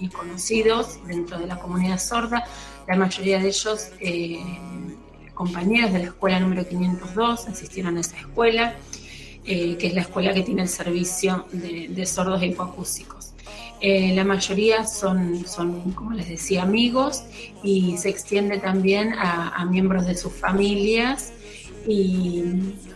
y- 0.00 0.08
conocidos 0.08 0.98
dentro 1.06 1.38
de 1.38 1.46
la 1.46 1.58
comunidad 1.58 1.98
sorda, 1.98 2.44
la 2.88 2.96
mayoría 2.96 3.38
de 3.38 3.48
ellos 3.48 3.88
eh, 4.00 4.40
compañeros 5.34 5.92
de 5.92 5.98
la 6.00 6.04
escuela 6.06 6.40
número 6.40 6.66
502, 6.66 7.48
asistieron 7.48 7.96
a 7.98 8.00
esa 8.00 8.16
escuela, 8.16 8.74
eh, 9.44 9.76
que 9.76 9.88
es 9.88 9.94
la 9.94 10.00
escuela 10.02 10.32
que 10.32 10.42
tiene 10.42 10.62
el 10.62 10.68
servicio 10.68 11.46
de, 11.52 11.88
de 11.88 12.06
sordos 12.06 12.40
e 12.42 12.46
hipoacúsicos. 12.46 13.32
Eh, 13.80 14.14
la 14.14 14.24
mayoría 14.24 14.86
son, 14.86 15.44
son, 15.46 15.92
como 15.92 16.12
les 16.12 16.28
decía, 16.28 16.62
amigos 16.62 17.24
y 17.62 17.96
se 17.98 18.08
extiende 18.08 18.58
también 18.58 19.12
a, 19.14 19.48
a 19.50 19.64
miembros 19.66 20.06
de 20.06 20.16
sus 20.16 20.32
familias 20.32 21.32
y 21.86 22.42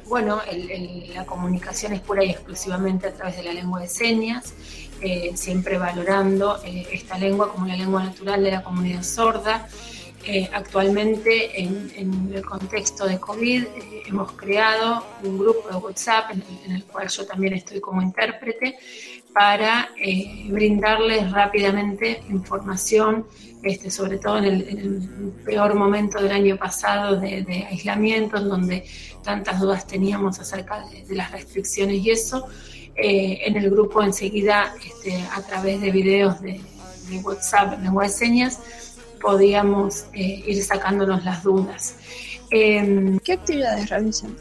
bueno, 0.08 0.40
el- 0.50 1.12
la 1.14 1.26
comunicación 1.26 1.92
es 1.92 2.00
pura 2.00 2.24
y 2.24 2.30
exclusivamente 2.30 3.08
a 3.08 3.12
través 3.12 3.36
de 3.36 3.42
la 3.42 3.52
lengua 3.52 3.80
de 3.80 3.88
señas, 3.88 4.54
eh, 5.00 5.32
siempre 5.34 5.78
valorando 5.78 6.62
eh, 6.64 6.86
esta 6.92 7.18
lengua 7.18 7.52
como 7.52 7.66
la 7.66 7.76
lengua 7.76 8.02
natural 8.04 8.42
de 8.42 8.50
la 8.50 8.62
comunidad 8.62 9.02
sorda. 9.02 9.68
Eh, 10.24 10.48
actualmente, 10.52 11.62
en, 11.62 12.32
el 12.34 12.44
contexto 12.44 13.06
de 13.06 13.20
COVID, 13.20 13.62
eh, 13.62 14.02
hemos 14.06 14.32
creado 14.32 15.06
un 15.22 15.38
grupo 15.38 15.68
de 15.68 15.76
WhatsApp 15.76 16.32
en 16.32 16.72
el 16.72 16.84
cual 16.84 17.08
yo 17.08 17.26
también 17.26 17.54
estoy 17.54 17.80
como 17.80 18.02
intérprete 18.02 18.76
para 19.36 19.90
eh, 20.02 20.46
brindarles 20.48 21.30
rápidamente 21.30 22.22
información, 22.30 23.26
este, 23.62 23.90
sobre 23.90 24.16
todo 24.16 24.38
en 24.38 24.44
el, 24.46 25.32
peor 25.44 25.74
momento 25.74 26.22
del 26.22 26.32
año 26.32 26.56
pasado 26.56 27.20
de, 27.20 27.66
aislamiento, 27.70 28.38
en 28.38 28.48
donde 28.48 28.84
tantas 29.22 29.60
dudas 29.60 29.86
teníamos 29.86 30.40
acerca 30.40 30.86
de, 30.88 31.14
las 31.14 31.32
restricciones 31.32 31.96
y 31.96 32.12
eso. 32.12 32.46
Eh, 32.94 33.40
en 33.44 33.58
el 33.58 33.68
grupo 33.68 34.02
enseguida, 34.02 34.74
este, 34.82 35.22
a 35.30 35.42
través 35.42 35.82
de 35.82 35.90
videos 35.90 36.40
de, 36.40 36.58
WhatsApp 37.22 37.74
en 37.74 37.84
lengua 37.84 38.04
de 38.04 38.08
señas, 38.08 38.58
podíamos 39.20 40.06
eh, 40.14 40.44
ir 40.46 40.64
sacándonos 40.64 41.26
las 41.26 41.42
dudas. 41.42 41.96
Em, 42.50 43.18
¿Qué 43.18 43.34
actividades 43.34 43.90
realizan? 43.90 44.34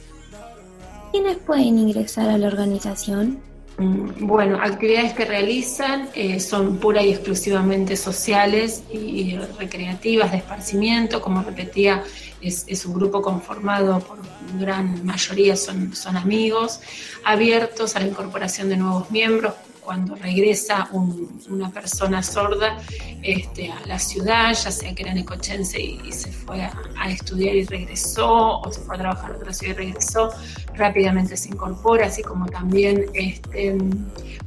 ¿Quiénes 1.12 1.36
pueden 1.40 1.80
ingresar 1.80 2.30
a 2.30 2.38
la 2.38 2.48
organización? 2.48 3.55
Mm, 3.78 4.26
bueno, 4.26 4.58
actividades 4.62 5.14
que 5.14 5.26
realizan 5.26 6.08
eh, 6.14 6.40
son 6.40 6.78
pura 6.78 7.04
y 7.04 7.12
exclusivamente 7.12 7.98
sociales 7.98 8.84
y 8.90 9.36
recreativas 9.60 10.32
de 10.32 10.38
esparcimiento. 10.38 11.22
Como 11.22 11.44
repetía, 11.44 12.04
es, 12.42 12.86
un 12.86 12.94
grupo 12.94 13.22
conformado 13.22 14.00
por 14.00 14.20
gran 14.60 15.06
mayoría 15.06 15.56
son, 15.56 15.94
son 15.96 16.16
amigos, 16.16 16.80
abiertos 17.24 17.96
a 17.96 18.00
la 18.00 18.08
incorporación 18.08 18.70
de 18.70 18.78
nuevos 18.78 19.12
miembros, 19.12 19.54
cuando 19.86 20.15
regresa 20.15 20.89
una 20.91 21.69
persona 21.69 22.24
sorda 22.24 22.78
este, 23.21 23.71
a 23.71 23.86
la 23.86 24.00
ciudad, 24.00 24.54
ya 24.54 24.71
sea 24.71 24.95
que 24.95 25.04
era 25.04 25.13
necochense 25.13 25.80
y, 25.80 26.12
se 26.12 26.32
fue 26.32 26.62
a, 26.62 27.10
estudiar 27.10 27.56
y 27.56 27.65
regresó, 27.65 28.60
o 28.60 28.71
se 28.71 28.82
fue 28.82 28.95
a 28.95 29.00
trabajar 29.00 29.32
a 29.32 29.36
otra 29.36 29.54
ciudad 29.54 29.76
y 29.76 29.78
regresó, 29.78 30.32
rápidamente 30.74 31.38
se 31.38 31.50
incorpora, 31.50 32.08
así 32.08 32.24
como 32.24 32.48
también 32.48 33.06
este, 33.13 33.78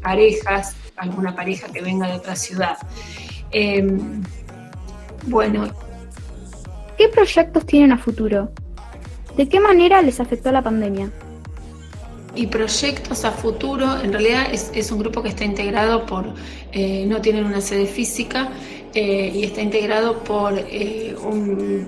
parejas, 0.03 0.75
alguna 0.97 1.35
pareja 1.35 1.69
que 1.69 1.81
venga 1.81 2.09
de 2.09 2.15
otra 2.15 2.35
ciudad. 2.35 2.77
Em, 3.53 4.23
bueno. 5.27 5.73
¿Qué 6.97 7.09
proyectos 7.09 7.65
tienen 7.65 7.93
a 7.93 7.99
futuro? 7.99 8.51
¿De 9.37 9.49
qué 9.49 9.61
manera 9.61 10.03
les 10.03 10.19
afectó 10.19 10.51
la 10.51 10.63
pandemia? 10.63 11.13
Y 12.39 12.47
proyectos 12.47 13.25
a 13.25 13.33
futuro, 13.33 14.01
en 14.01 14.13
realidad 14.13 14.47
es, 14.53 14.93
un 14.93 15.01
grupo 15.01 15.23
que 15.25 15.29
está 15.29 15.45
integrado 15.45 16.07
por, 16.07 16.33
eh, 16.71 17.05
no 17.05 17.21
tienen 17.21 17.45
una 17.45 17.61
sede 17.61 17.87
física 17.87 18.51
eh, 18.95 19.33
y 19.35 19.43
está 19.43 19.61
integrado 19.61 20.23
por 20.23 20.57
eh, 20.57 21.17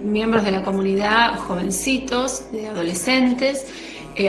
miembros 0.02 0.44
de 0.44 0.50
la 0.50 0.62
comunidad 0.62 1.38
jovencitos, 1.38 2.50
de 2.50 2.66
adolescentes, 2.66 3.66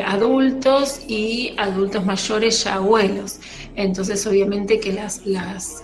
adultos 0.06 1.02
y 1.06 1.54
adultos 1.58 2.06
mayores 2.06 2.64
ya 2.64 2.76
abuelos. 2.76 3.40
Entonces, 3.76 4.26
obviamente 4.26 4.80
que 4.80 4.94
las, 4.94 5.22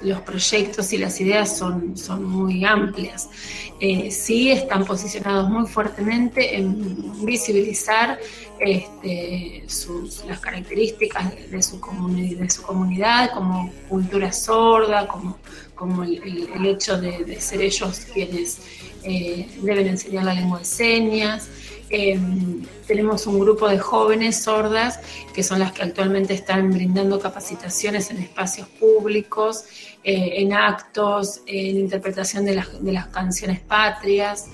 los 0.02 0.22
proyectos 0.22 0.94
y 0.94 0.98
las 0.98 1.20
ideas 1.20 1.58
son, 1.58 1.98
son 1.98 2.24
muy 2.24 2.64
amplias. 2.64 3.28
sí 4.10 4.52
están 4.52 4.86
posicionados 4.86 5.50
muy 5.50 5.68
fuertemente 5.68 6.56
en 6.56 7.26
visibilizar 7.26 8.18
este, 8.60 9.64
las 10.28 10.40
características 10.40 11.34
de 11.52 11.62
su, 11.62 11.80
comunidad 11.80 13.32
como 13.34 13.72
cultura 13.90 14.32
sorda, 14.32 15.08
como, 15.08 16.04
el, 16.04 16.66
hecho 16.66 17.00
de, 17.00 17.40
ser 17.40 17.62
ellos 17.62 18.08
quienes 18.14 18.60
eh, 19.04 19.48
deben 19.62 19.88
enseñar 19.88 20.26
la 20.26 20.34
lengua 20.34 20.60
de 20.60 20.66
señas. 20.66 21.50
Em, 21.90 22.66
tenemos 22.86 23.28
un 23.28 23.40
grupo 23.40 23.70
de 23.70 23.80
jóvenes 23.80 24.44
sordas 24.44 25.00
que 25.34 25.42
son 25.42 25.60
las 25.60 25.72
que 25.72 25.84
actualmente 25.84 26.34
están 26.34 26.70
brindando 26.72 27.18
capacitaciones 27.18 28.12
en 28.12 28.18
espacios 28.18 28.68
públicos, 28.68 29.64
eh, 30.04 30.34
en 30.42 30.52
actos, 30.52 31.42
en 31.46 31.78
interpretación 31.78 32.46
de 32.46 32.92
las 32.92 33.08
canciones 33.08 33.62
patrias. 33.62 34.48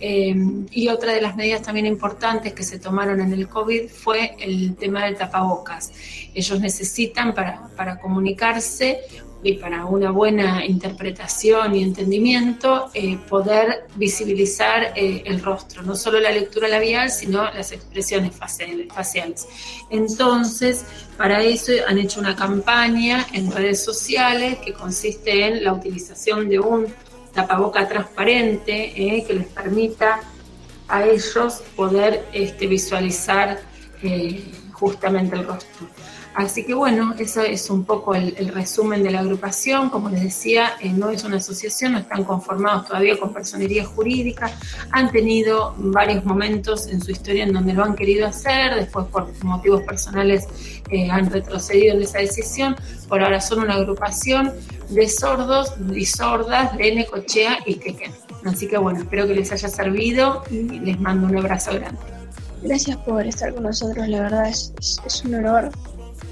Em, 0.00 0.66
y 0.70 0.88
otra 0.88 1.12
de 1.12 1.20
las 1.20 1.36
medidas 1.36 1.60
también 1.60 1.86
importantes 1.86 2.54
que 2.54 2.62
se 2.62 2.78
tomaron 2.78 3.20
en 3.20 3.32
el 3.34 3.48
COVID 3.48 3.88
fue 3.88 4.34
el 4.40 4.74
tema 4.76 5.04
del 5.04 5.16
tapabocas. 5.16 5.92
Ellos 6.34 6.58
necesitan 6.58 7.34
para, 7.34 7.68
para 7.76 7.98
comunicarse 8.00 9.00
y 9.42 9.54
para 9.54 9.86
una 9.86 10.10
buena 10.10 10.64
interpretación 10.66 11.74
y 11.74 11.82
entendimiento, 11.82 12.90
eh, 12.92 13.18
poder 13.28 13.86
visibilizar 13.94 14.92
eh, 14.94 15.22
el 15.24 15.42
rostro, 15.42 15.82
no 15.82 15.96
solo 15.96 16.20
la 16.20 16.30
lectura 16.30 16.68
labial, 16.68 17.10
sino 17.10 17.44
las 17.44 17.72
expresiones 17.72 18.34
faciales. 18.36 19.48
Entonces, 19.88 20.84
para 21.16 21.42
eso 21.42 21.72
han 21.86 21.98
hecho 21.98 22.20
una 22.20 22.36
campaña 22.36 23.26
en 23.32 23.50
redes 23.50 23.82
sociales 23.82 24.58
que 24.58 24.72
consiste 24.72 25.46
en 25.46 25.64
la 25.64 25.72
utilización 25.72 26.48
de 26.48 26.58
un 26.60 26.86
tapaboca 27.32 27.88
transparente 27.88 28.92
eh, 28.96 29.24
que 29.26 29.34
les 29.34 29.46
permita 29.46 30.20
a 30.88 31.04
ellos 31.04 31.62
poder 31.76 32.26
este, 32.32 32.66
visualizar 32.66 33.60
justamente 34.72 35.36
el 35.36 35.46
rostro. 35.46 35.86
Así 36.34 36.64
que 36.64 36.74
bueno, 36.74 37.14
eso 37.18 37.42
es 37.42 37.68
un 37.70 37.84
poco 37.84 38.14
el, 38.14 38.48
resumen 38.54 39.02
de 39.02 39.10
la 39.10 39.20
agrupación. 39.20 39.90
Como 39.90 40.08
les 40.08 40.22
decía, 40.22 40.72
eh, 40.80 40.92
no 40.92 41.10
es 41.10 41.24
una 41.24 41.38
asociación, 41.38 41.92
no 41.92 41.98
están 41.98 42.24
conformados 42.24 42.86
todavía 42.86 43.18
con 43.18 43.32
personería 43.32 43.84
jurídica. 43.84 44.50
Han 44.92 45.10
tenido 45.10 45.74
varios 45.76 46.24
momentos 46.24 46.86
en 46.86 47.00
su 47.00 47.10
historia 47.10 47.44
en 47.44 47.52
donde 47.52 47.72
lo 47.72 47.84
han 47.84 47.96
querido 47.96 48.28
hacer, 48.28 48.76
después 48.76 49.06
por 49.06 49.32
motivos 49.44 49.82
personales 49.82 50.46
eh, 50.90 51.10
han 51.10 51.30
retrocedido 51.30 51.96
en 51.96 52.02
esa 52.02 52.18
decisión. 52.18 52.76
Por 53.08 53.22
ahora 53.22 53.40
son 53.40 53.60
una 53.60 53.74
agrupación 53.74 54.52
de 54.88 55.08
sordos 55.08 55.74
y 55.92 56.04
sordas 56.06 56.76
de 56.76 56.94
Necochea 56.94 57.58
y 57.66 57.74
Quequén. 57.74 58.12
Así 58.44 58.68
que 58.68 58.78
bueno, 58.78 59.00
espero 59.00 59.26
que 59.26 59.34
les 59.34 59.50
haya 59.52 59.68
servido 59.68 60.44
y 60.50 60.62
les 60.62 60.98
mando 61.00 61.26
un 61.26 61.36
abrazo 61.36 61.72
grande. 61.72 62.00
Gracias 62.62 62.96
por 62.98 63.26
estar 63.26 63.52
con 63.52 63.64
nosotros, 63.64 64.06
la 64.06 64.22
verdad 64.22 64.48
es, 64.48 64.72
es 65.04 65.24
un 65.24 65.34
honor 65.34 65.70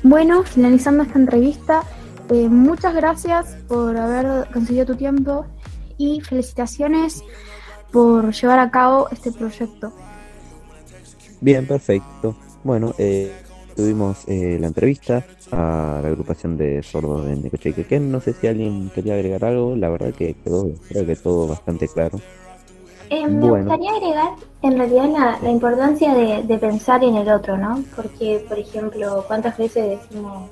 bueno, 0.03 0.43
finalizando 0.45 1.03
esta 1.03 1.19
entrevista, 1.19 1.83
eh, 2.31 2.49
muchas 2.49 2.95
gracias 2.95 3.57
por 3.69 3.97
haber 3.97 4.51
conseguido 4.53 4.87
tu 4.87 4.97
tiempo 4.97 5.47
y 5.97 6.21
felicitaciones 6.21 7.23
por 7.91 8.33
llevar 8.33 8.59
a 8.59 8.71
cabo 8.71 9.09
este 9.11 9.33
proyecto. 9.33 9.93
Bien, 11.41 11.67
perfecto. 11.67 12.37
Bueno, 12.65 12.95
eh, 12.99 13.33
tuvimos 13.77 14.25
eh, 14.27 14.59
la 14.61 14.67
entrevista 14.67 15.25
a 15.53 16.01
la 16.03 16.09
agrupación 16.09 16.57
de 16.57 16.83
sordos 16.83 17.27
de 17.27 17.37
Necoche 17.37 18.01
No 18.01 18.21
sé 18.21 18.33
si 18.35 18.47
alguien 18.47 18.91
quería 18.91 19.15
agregar 19.15 19.45
algo. 19.45 19.77
La 19.77 19.89
verdad 19.89 20.13
que 20.13 20.35
quedó, 20.35 20.71
creo 20.89 21.07
que 21.07 21.17
todo 21.17 21.47
bastante 21.47 21.89
claro. 21.89 22.21
Eh, 23.11 23.27
me 23.27 23.49
gustaría 23.49 23.91
agregar 23.93 24.31
en 24.63 24.77
realidad 24.77 25.39
la, 25.43 25.51
importancia 25.51 26.15
de, 26.15 26.59
pensar 26.59 27.03
en 27.05 27.17
el 27.17 27.31
otro, 27.31 27.57
¿no? 27.57 27.83
Porque, 27.95 28.45
por 28.49 28.59
ejemplo, 28.59 29.25
cuántas 29.27 29.57
veces 29.57 30.01
decimos, 30.01 30.51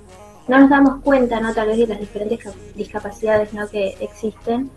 no 0.48 0.58
nos 0.58 0.70
damos 0.70 1.02
cuenta, 1.02 1.40
¿no? 1.40 1.52
Tal 1.52 1.68
vez 1.68 1.78
de 1.78 1.86
las 1.86 2.00
diferentes 2.00 2.40
discapacidades, 2.74 3.52
¿no? 3.52 3.68
Que 3.68 3.96
existen. 4.00 4.70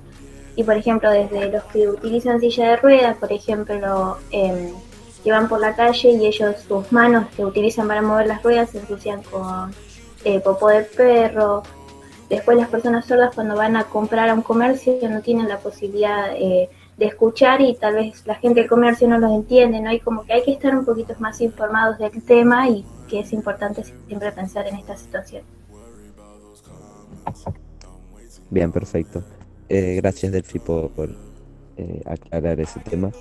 Y, 0.56 0.64
por 0.64 0.76
ejemplo, 0.76 1.10
desde 1.12 1.52
los 1.52 1.64
que 1.66 1.88
utilizan 1.88 2.40
silla 2.40 2.72
de 2.72 2.78
ruedas, 2.78 3.18
por 3.18 3.32
ejemplo, 3.32 4.18
eh, 4.32 4.74
que 5.24 5.32
van 5.32 5.48
por 5.48 5.60
la 5.60 5.76
calle 5.76 6.12
y 6.12 6.26
ellos 6.26 6.56
sus 6.68 6.92
manos 6.92 7.28
que 7.36 7.46
utilizan 7.46 7.88
para 7.88 8.02
mover 8.02 8.28
las 8.28 8.42
ruedas 8.42 8.72
se 8.72 8.80
ensucian 8.80 9.22
con 9.24 9.72
eh, 10.24 10.40
popó 10.40 10.70
de 10.70 10.84
perro. 10.84 11.64
Después 12.30 12.58
las 12.58 12.70
personas 12.70 13.06
sordas 13.06 13.34
cuando 13.34 13.56
van 13.56 13.76
a 13.76 13.86
comprar 13.86 14.30
a 14.30 14.34
un 14.34 14.42
comercio 14.42 14.98
no 15.10 15.22
tienen 15.22 15.48
la 15.48 15.60
posibilidad 15.60 16.32
eh, 16.36 16.70
de 17.00 17.06
escuchar 17.06 17.62
y 17.62 17.76
tal 17.76 17.95
vez 17.95 18.28
la 18.28 18.36
gente 18.36 18.60
del 18.60 18.70
comercio 18.70 19.08
no 19.08 19.18
los 19.18 19.32
entiende, 19.32 19.80
¿no? 19.80 19.91
Y 19.91 20.00
como 20.02 20.26
que 20.26 20.34
hay 20.34 20.43
que 20.43 20.52
estar 20.52 20.78
un 20.78 20.86
poquito 20.86 21.16
más 21.20 21.39
informados 21.39 21.97
del 21.97 22.22
tema 22.22 22.68
y 22.68 22.86
que 23.10 23.22
es 23.22 23.32
importante 23.32 23.84
siempre 24.08 24.32
pensar 24.34 24.68
en 24.68 24.76
esta 24.76 24.97
situación. 24.97 25.43
Bien, 28.50 28.72
perfecto. 28.72 29.24
Eh, 29.70 29.95
gracias 29.95 30.32
Delphi 30.32 30.60
por, 30.60 30.91
eh, 31.78 32.02
aclarar 32.06 32.60
ese 32.60 32.82
tema. 32.82 33.12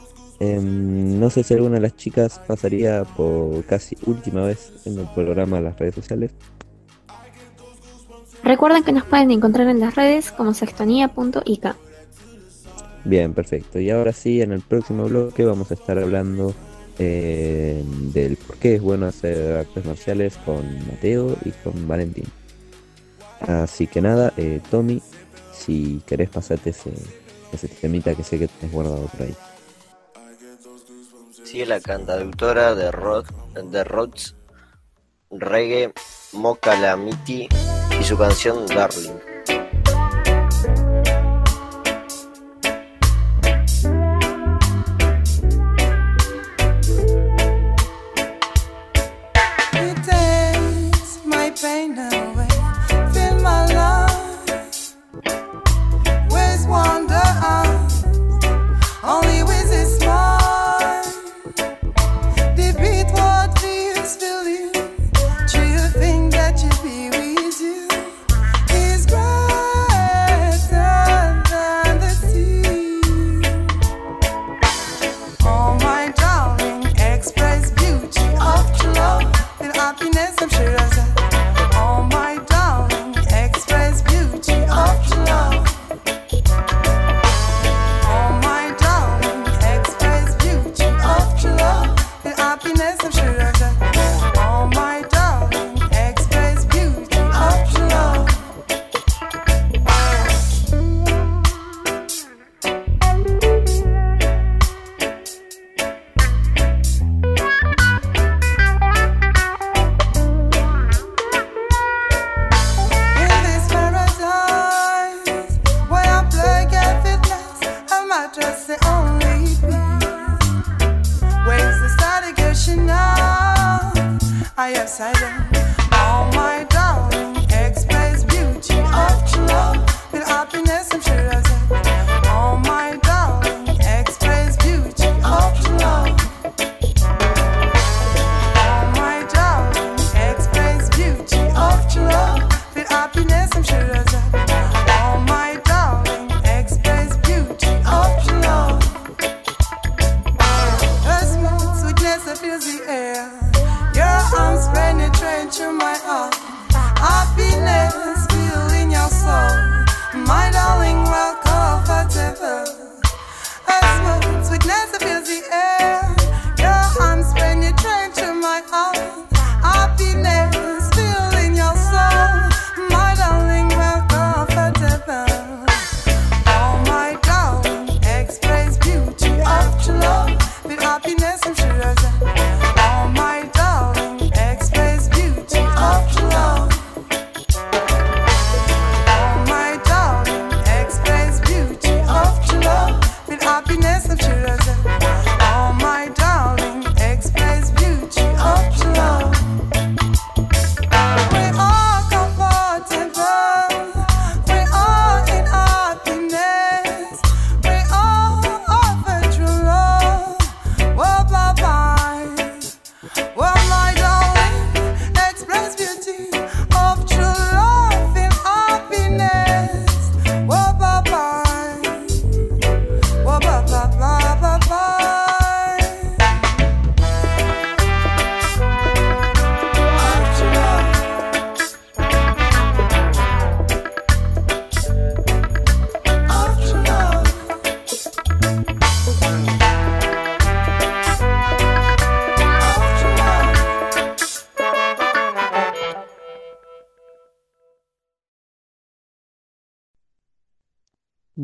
Em, 0.41 1.19
no 1.19 1.31
sé 1.31 1.43
si 1.45 1.55
alguna 1.55 1.77
de 1.77 1.83
las 1.83 1.97
chicas 1.97 2.41
pasaría 2.47 3.05
por 3.05 3.65
casi 3.65 3.97
última 4.07 4.43
vez 4.45 4.73
en 4.87 4.99
el 4.99 5.07
programa 5.15 5.59
de 5.59 5.63
las 5.63 5.79
redes 5.79 5.95
sociales. 5.95 6.33
Recuerden 8.43 8.83
que 8.83 8.93
nos 8.93 9.05
pueden 9.05 9.31
encontrar 9.31 9.69
en 9.69 9.79
las 9.79 9.95
redes 9.95 10.33
como 10.33 10.55
sextonía.ica. 10.55 11.77
Bien, 13.09 13.33
perfecto. 13.33 13.81
Y 13.81 13.89
ahora 13.89 14.13
sí, 14.13 14.43
en 14.43 14.53
el 14.53 14.61
próximo 14.61 15.05
bloque 15.05 15.43
vamos 15.43 15.71
a 15.71 15.75
estar 15.75 15.99
hablando 15.99 16.55
eh, 16.99 17.83
del 18.13 18.37
por 18.37 18.59
qué 18.59 18.75
es 18.75 18.83
bueno 18.83 19.07
hacer 19.07 19.57
artes 19.57 19.87
marciales 19.87 20.37
con 20.45 20.63
Mateo 20.87 21.35
y 21.43 21.51
con 21.53 21.89
Valentín. 21.89 22.27
Así 23.41 23.87
que 23.87 24.03
nada, 24.03 24.35
eh, 24.37 24.61
Tommy, 24.71 25.01
si 25.55 26.03
querés 26.05 26.29
pasarte 26.29 26.69
ese, 26.69 26.93
ese 27.51 27.69
temita 27.69 28.15
que 28.15 28.23
sé 28.23 28.39
que 28.39 28.47
tenés 28.47 28.75
guardado 28.75 29.07
por 29.07 29.23
ahí. 29.23 29.35
Sigue 31.45 31.65
la 31.65 31.81
cantautora 31.81 32.75
de 32.75 32.91
rock, 32.91 33.33
de 33.55 33.85
rocks, 33.85 34.37
reggae, 35.31 35.95
Mocalamiti 36.35 37.49
y 37.99 38.05
su 38.05 38.19
canción 38.19 38.67
Darling. 38.67 39.38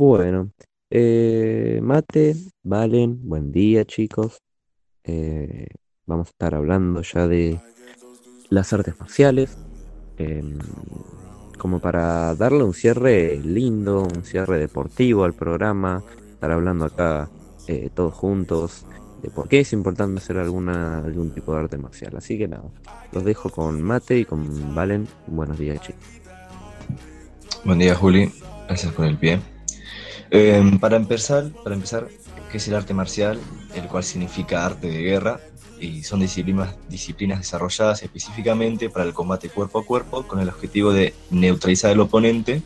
Bueno, 0.07 0.51
eh, 0.91 1.81
Mate, 1.83 2.37
Valen, 2.63 3.27
buen 3.27 3.51
día 3.51 3.87
chicos. 3.87 4.37
Eh, 5.03 5.67
vamos 6.05 6.27
a 6.29 6.31
estar 6.31 6.55
hablando 6.55 7.01
ya 7.01 7.27
de 7.27 7.59
las 8.51 8.71
artes 8.75 9.01
marciales, 9.01 9.57
em, 10.19 10.59
como 11.59 11.79
para 11.79 12.35
darle 12.35 12.65
un 12.65 12.75
cierre 12.75 13.39
lindo, 13.39 14.03
un 14.03 14.25
cierre 14.25 14.59
deportivo 14.59 15.25
al 15.25 15.33
programa, 15.33 16.05
estar 16.35 16.51
hablando 16.51 16.85
acá 16.85 17.31
eh, 17.67 17.89
todos 17.95 18.13
juntos 18.13 18.85
de 19.23 19.31
por 19.31 19.49
qué 19.49 19.61
es 19.61 19.73
importante 19.73 20.19
hacer 20.19 20.37
alguna, 20.37 20.99
algún 20.99 21.31
tipo 21.31 21.55
de 21.55 21.61
arte 21.61 21.79
marcial. 21.79 22.15
Así 22.19 22.37
que 22.37 22.47
nada, 22.47 22.71
los 23.11 23.25
dejo 23.25 23.49
con 23.49 23.81
Mate 23.81 24.19
y 24.19 24.27
con 24.27 24.75
Valen. 24.75 25.09
Buenos 25.29 25.59
días 25.59 25.81
chicos. 25.81 26.05
Buen 27.65 27.79
día, 27.79 27.95
Juli. 27.95 28.31
Gracias 28.69 28.93
por 28.93 29.07
el 29.07 29.17
pie. 29.17 29.54
Eh, 30.37 30.79
para 30.81 30.97
empezar, 30.97 31.49
para 31.63 31.77
empezar, 31.77 32.09
¿qué 32.51 32.57
es 32.57 32.67
el 32.67 32.75
arte 32.75 32.93
marcial? 32.93 33.39
El 33.73 33.87
cual 33.87 34.03
significa 34.03 34.67
arte 34.67 34.89
de 34.89 35.01
guerra 35.01 35.39
y 35.79 36.03
son 36.03 36.19
disciplinas, 36.19 36.75
disciplinas 36.89 37.39
desarrolladas 37.39 38.03
específicamente 38.03 38.91
para 38.91 39.05
el 39.05 39.15
combate 39.15 39.49
cuerpo 39.49 39.79
a 39.79 39.87
cuerpo 39.87 40.27
con 40.27 40.41
el 40.41 40.49
objetivo 40.49 40.93
de 40.93 41.15
neutralizar 41.31 41.93
al 41.93 42.01
oponente 42.01 42.63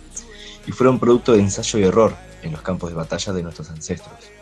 y 0.66 0.72
fueron 0.72 0.98
producto 0.98 1.34
de 1.34 1.40
ensayo 1.40 1.78
y 1.78 1.82
error 1.82 2.16
en 2.42 2.52
los 2.52 2.62
campos 2.62 2.88
de 2.88 2.96
batalla 2.96 3.34
de 3.34 3.42
nuestros 3.42 3.68
ancestros. 3.68 4.37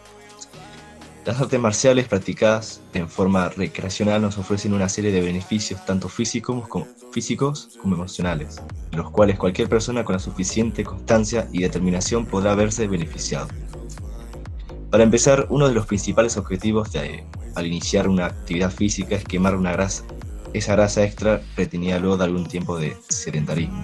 Las 1.27 1.41
artes 1.41 1.59
marciales 1.59 2.07
practicadas 2.07 2.81
en 2.95 3.09
forma 3.09 3.49
recreacional 3.49 4.23
nos 4.23 4.39
ofrecen 4.39 4.75
una 4.75 4.89
serie 4.89 5.11
de 5.11 5.21
beneficios 5.21 5.85
tanto 5.85 6.09
físicos 6.09 6.69
como, 6.69 6.87
físicos 7.11 7.77
como 7.83 7.97
emocionales, 7.97 8.63
los 8.93 9.11
cuales 9.11 9.37
cualquier 9.37 9.69
persona 9.69 10.05
con 10.05 10.13
la 10.13 10.21
suficiente 10.21 10.85
constancia 10.85 11.49
y 11.51 11.63
determinación 11.63 12.27
podrá 12.27 12.55
verse 12.55 12.87
beneficiado. 12.87 13.49
Para 14.89 15.03
empezar, 15.03 15.49
uno 15.51 15.67
de 15.67 15.75
los 15.75 15.87
principales 15.87 16.37
objetivos 16.37 16.93
de, 16.93 17.25
al 17.57 17.67
iniciar 17.67 18.09
una 18.09 18.27
actividad 18.27 18.71
física 18.71 19.17
es 19.17 19.25
quemar 19.25 19.57
una 19.57 19.73
grasa, 19.73 20.05
esa 20.53 20.77
grasa 20.77 21.03
extra 21.03 21.43
retenida 21.57 21.99
luego 21.99 22.19
de 22.19 22.25
algún 22.25 22.47
tiempo 22.47 22.79
de 22.79 22.97
sedentarismo. 23.09 23.83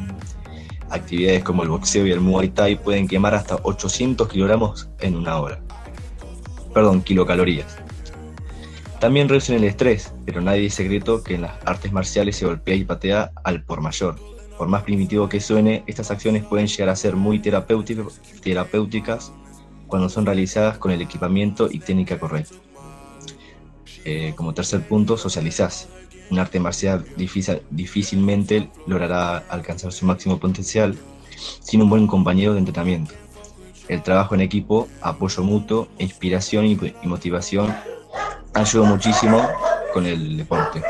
Actividades 0.90 1.42
como 1.42 1.64
el 1.64 1.70
boxeo 1.70 2.06
y 2.06 2.12
el 2.12 2.20
muay 2.20 2.50
thai 2.50 2.80
pueden 2.80 3.08
quemar 3.08 3.34
hasta 3.34 3.56
800 3.64 4.28
kilogramos 4.28 4.88
en 5.00 5.16
una 5.16 5.40
hora 5.40 5.60
perdón, 6.72 7.02
kilocalorías. 7.02 7.76
También 9.00 9.28
reducen 9.28 9.56
el 9.56 9.64
estrés, 9.64 10.12
pero 10.24 10.40
nadie 10.40 10.66
es 10.66 10.74
secreto 10.74 11.22
que 11.22 11.34
en 11.34 11.42
las 11.42 11.52
artes 11.64 11.92
marciales 11.92 12.36
se 12.36 12.46
golpea 12.46 12.74
y 12.76 12.84
patea 12.84 13.32
al 13.42 13.64
por 13.64 13.80
mayor, 13.80 14.16
por 14.56 14.68
más 14.68 14.84
primitivo 14.84 15.28
que 15.28 15.40
suene, 15.40 15.82
estas 15.86 16.10
acciones 16.10 16.44
pueden 16.44 16.68
llegar 16.68 16.88
a 16.88 16.96
ser 16.96 17.16
muy 17.16 17.40
terapéutica- 17.40 18.06
terapéuticas 18.42 19.32
cuando 19.88 20.08
son 20.08 20.24
realizadas 20.24 20.78
con 20.78 20.92
el 20.92 21.02
equipamiento 21.02 21.68
y 21.70 21.80
técnica 21.80 22.18
correcta. 22.18 22.54
Eh, 24.04 24.34
como 24.36 24.54
tercer 24.54 24.86
punto, 24.86 25.16
socializás. 25.16 25.88
Un 26.30 26.38
arte 26.38 26.60
marcial 26.60 27.04
difícil- 27.16 27.62
difícilmente 27.70 28.70
logrará 28.86 29.38
alcanzar 29.48 29.92
su 29.92 30.06
máximo 30.06 30.38
potencial 30.38 30.96
sin 31.60 31.82
un 31.82 31.90
buen 31.90 32.06
compañero 32.06 32.52
de 32.52 32.60
entrenamiento. 32.60 33.14
El 33.92 34.02
trabajo 34.02 34.34
en 34.34 34.40
equipo, 34.40 34.88
apoyo 35.02 35.42
mutuo, 35.42 35.88
inspiración 35.98 36.64
y, 36.64 36.78
y 37.02 37.06
motivación 37.06 37.74
ayuda 38.54 38.88
muchísimo 38.88 39.46
con 39.92 40.06
el 40.06 40.38
deporte. 40.38 40.82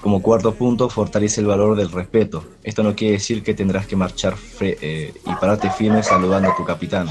Como 0.00 0.22
cuarto 0.22 0.54
punto, 0.54 0.88
fortalece 0.88 1.42
el 1.42 1.46
valor 1.46 1.76
del 1.76 1.92
respeto. 1.92 2.46
Esto 2.62 2.82
no 2.82 2.96
quiere 2.96 3.14
decir 3.14 3.42
que 3.42 3.52
tendrás 3.52 3.86
que 3.86 3.94
marchar 3.94 4.36
eh, 4.60 5.12
y 5.26 5.34
pararte 5.34 5.68
firme 5.68 6.02
saludando 6.02 6.50
a 6.50 6.56
tu 6.56 6.64
capitán, 6.64 7.10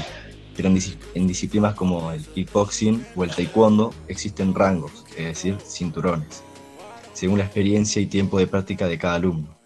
pero 0.56 0.68
en 0.68 1.26
disciplinas 1.28 1.74
como 1.74 2.10
el 2.10 2.26
kickboxing 2.26 3.06
o 3.14 3.22
el 3.22 3.30
taekwondo 3.30 3.94
existen 4.08 4.52
rangos, 4.52 5.04
es 5.16 5.26
decir, 5.26 5.58
cinturones, 5.64 6.42
según 7.12 7.38
la 7.38 7.44
experiencia 7.44 8.02
y 8.02 8.06
tiempo 8.06 8.40
de 8.40 8.48
práctica 8.48 8.88
de 8.88 8.98
cada 8.98 9.14
alumno. 9.14 9.63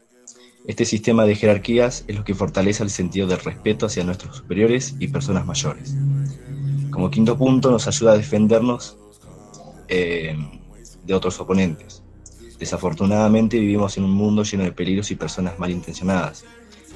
Este 0.69 0.85
sistema 0.85 1.25
de 1.25 1.35
jerarquías 1.35 2.05
es 2.09 2.15
lo 2.15 2.25
que 2.25 2.35
fortalece 2.35 2.83
el 2.83 2.91
sentido 2.91 3.27
del 3.27 3.41
respeto 3.41 3.87
hacia 3.87 4.05
nuestros 4.05 4.37
superiores 4.37 4.95
y 4.99 5.09
personas 5.09 5.47
mayores. 5.47 5.97
Como 6.91 7.11
quinto 7.11 7.39
punto, 7.39 7.71
nos 7.71 7.89
ayuda 7.89 8.13
a 8.13 8.17
defendernos 8.19 8.99
eh, 9.89 10.37
de 11.07 11.15
otros 11.15 11.41
oponentes. 11.41 12.03
Desafortunadamente 12.59 13.59
vivimos 13.59 13.97
en 13.97 14.05
un 14.05 14.11
mundo 14.11 14.43
lleno 14.43 14.65
de 14.65 14.73
peligros 14.73 15.11
y 15.11 15.15
personas 15.15 15.59
malintencionadas. 15.59 16.45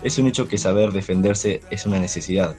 Es 0.02 0.18
un 0.18 0.26
hecho 0.26 0.46
que 0.46 0.58
saber 0.58 0.92
defenderse 0.92 1.62
es 1.70 1.86
una 1.86 1.98
necesidad, 1.98 2.54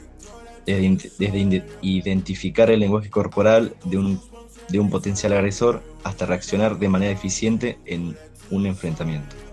desde, 0.66 1.64
identificar 1.84 2.72
el 2.72 2.80
lenguaje 2.80 3.12
corporal 3.12 3.76
de 3.86 4.80
un 4.80 4.90
potencial 4.90 5.34
agresor 5.34 5.84
hasta 6.04 6.26
reaccionar 6.26 6.80
de 6.80 6.90
manera 6.90 7.12
eficiente 7.12 7.78
en 7.86 8.18
un 8.50 8.66
enfrentamiento. 8.66 9.53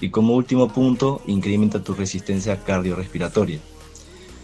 Y 0.00 0.10
como 0.10 0.34
último 0.34 0.68
punto, 0.68 1.20
incrementa 1.26 1.82
tu 1.82 1.94
resistencia 1.94 2.62
cardiorrespiratoria. 2.62 3.58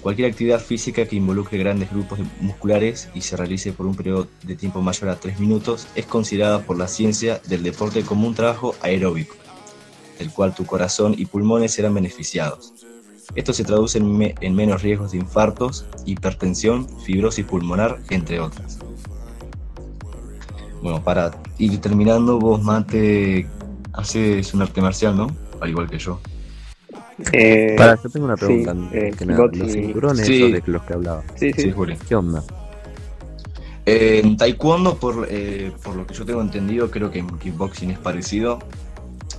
Cualquier 0.02 0.30
actividad 0.30 0.60
física 0.60 1.06
que 1.06 1.16
involucre 1.16 1.56
grandes 1.58 1.90
grupos 1.90 2.18
musculares 2.40 3.08
y 3.14 3.22
se 3.22 3.36
realice 3.36 3.72
por 3.72 3.86
un 3.86 3.94
periodo 3.94 4.26
de 4.42 4.54
tiempo 4.56 4.82
mayor 4.82 5.08
a 5.10 5.16
3 5.16 5.38
minutos 5.40 5.86
es 5.94 6.04
considerada 6.06 6.62
por 6.62 6.76
la 6.76 6.88
ciencia 6.88 7.40
del 7.48 7.62
deporte 7.62 8.02
como 8.02 8.26
un 8.26 8.34
trabajo 8.34 8.74
aeróbico, 8.82 9.34
del 10.18 10.30
cual 10.30 10.54
tu 10.54 10.66
corazón 10.66 11.14
y 11.16 11.24
pulmones 11.24 11.72
serán 11.72 11.94
beneficiados. 11.94 12.74
Esto 13.34 13.52
se 13.54 13.64
traduce 13.64 13.96
en, 13.98 14.14
me- 14.18 14.34
en 14.40 14.54
menos 14.54 14.82
riesgos 14.82 15.12
de 15.12 15.18
infartos, 15.18 15.86
hipertensión, 16.04 16.86
fibrosis 17.06 17.46
pulmonar, 17.46 17.98
entre 18.10 18.40
otras. 18.40 18.78
Bueno, 20.82 21.02
para 21.02 21.32
ir 21.56 21.80
terminando, 21.80 22.38
vos, 22.38 22.62
Mate, 22.62 23.48
haces 23.94 24.52
un 24.52 24.60
arte 24.60 24.82
marcial, 24.82 25.16
¿no? 25.16 25.28
Al 25.64 25.70
igual 25.70 25.88
que 25.88 25.98
yo. 25.98 26.20
Eh, 27.32 27.74
Para, 27.76 28.00
yo 28.02 28.10
tengo 28.10 28.26
una 28.26 28.36
sí, 28.36 28.44
pregunta. 28.44 28.96
eh, 28.96 29.12
que 29.16 29.26
nada, 29.26 29.36
kickboxing 29.50 29.62
los 29.62 29.72
cinturones 29.72 30.26
Sí. 30.26 30.52
de 30.52 30.62
los 30.66 30.82
que 30.82 30.92
hablaba. 30.92 31.22
Sí, 31.36 31.52
sí. 31.52 31.62
Sí. 31.72 31.96
¿Qué 32.08 32.14
onda? 32.14 32.42
Eh, 33.86 34.20
en 34.24 34.36
taekwondo, 34.36 34.96
por, 34.96 35.26
eh, 35.30 35.72
por 35.82 35.96
lo 35.96 36.06
que 36.06 36.14
yo 36.14 36.24
tengo 36.24 36.40
entendido, 36.40 36.90
creo 36.90 37.10
que 37.10 37.18
en 37.20 37.28
kickboxing 37.38 37.90
es 37.90 37.98
parecido. 37.98 38.58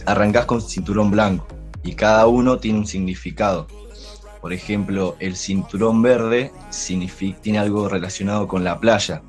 Arrancás 0.06 0.46
con 0.46 0.62
cinturón 0.62 1.12
blanco 1.12 1.48
y 1.84 1.94
cada 1.94 2.28
uno 2.28 2.58
tiene 2.60 2.80
un 2.80 2.88
significado. 2.88 3.68
Por 4.42 4.54
ejemplo, 4.54 5.16
el 5.20 5.36
cinturón 5.36 6.02
verde 6.02 6.52
tiene 7.42 7.58
algo 7.60 7.90
relacionado 7.90 8.48
con 8.48 8.64
la 8.64 8.80
playa, 8.80 9.22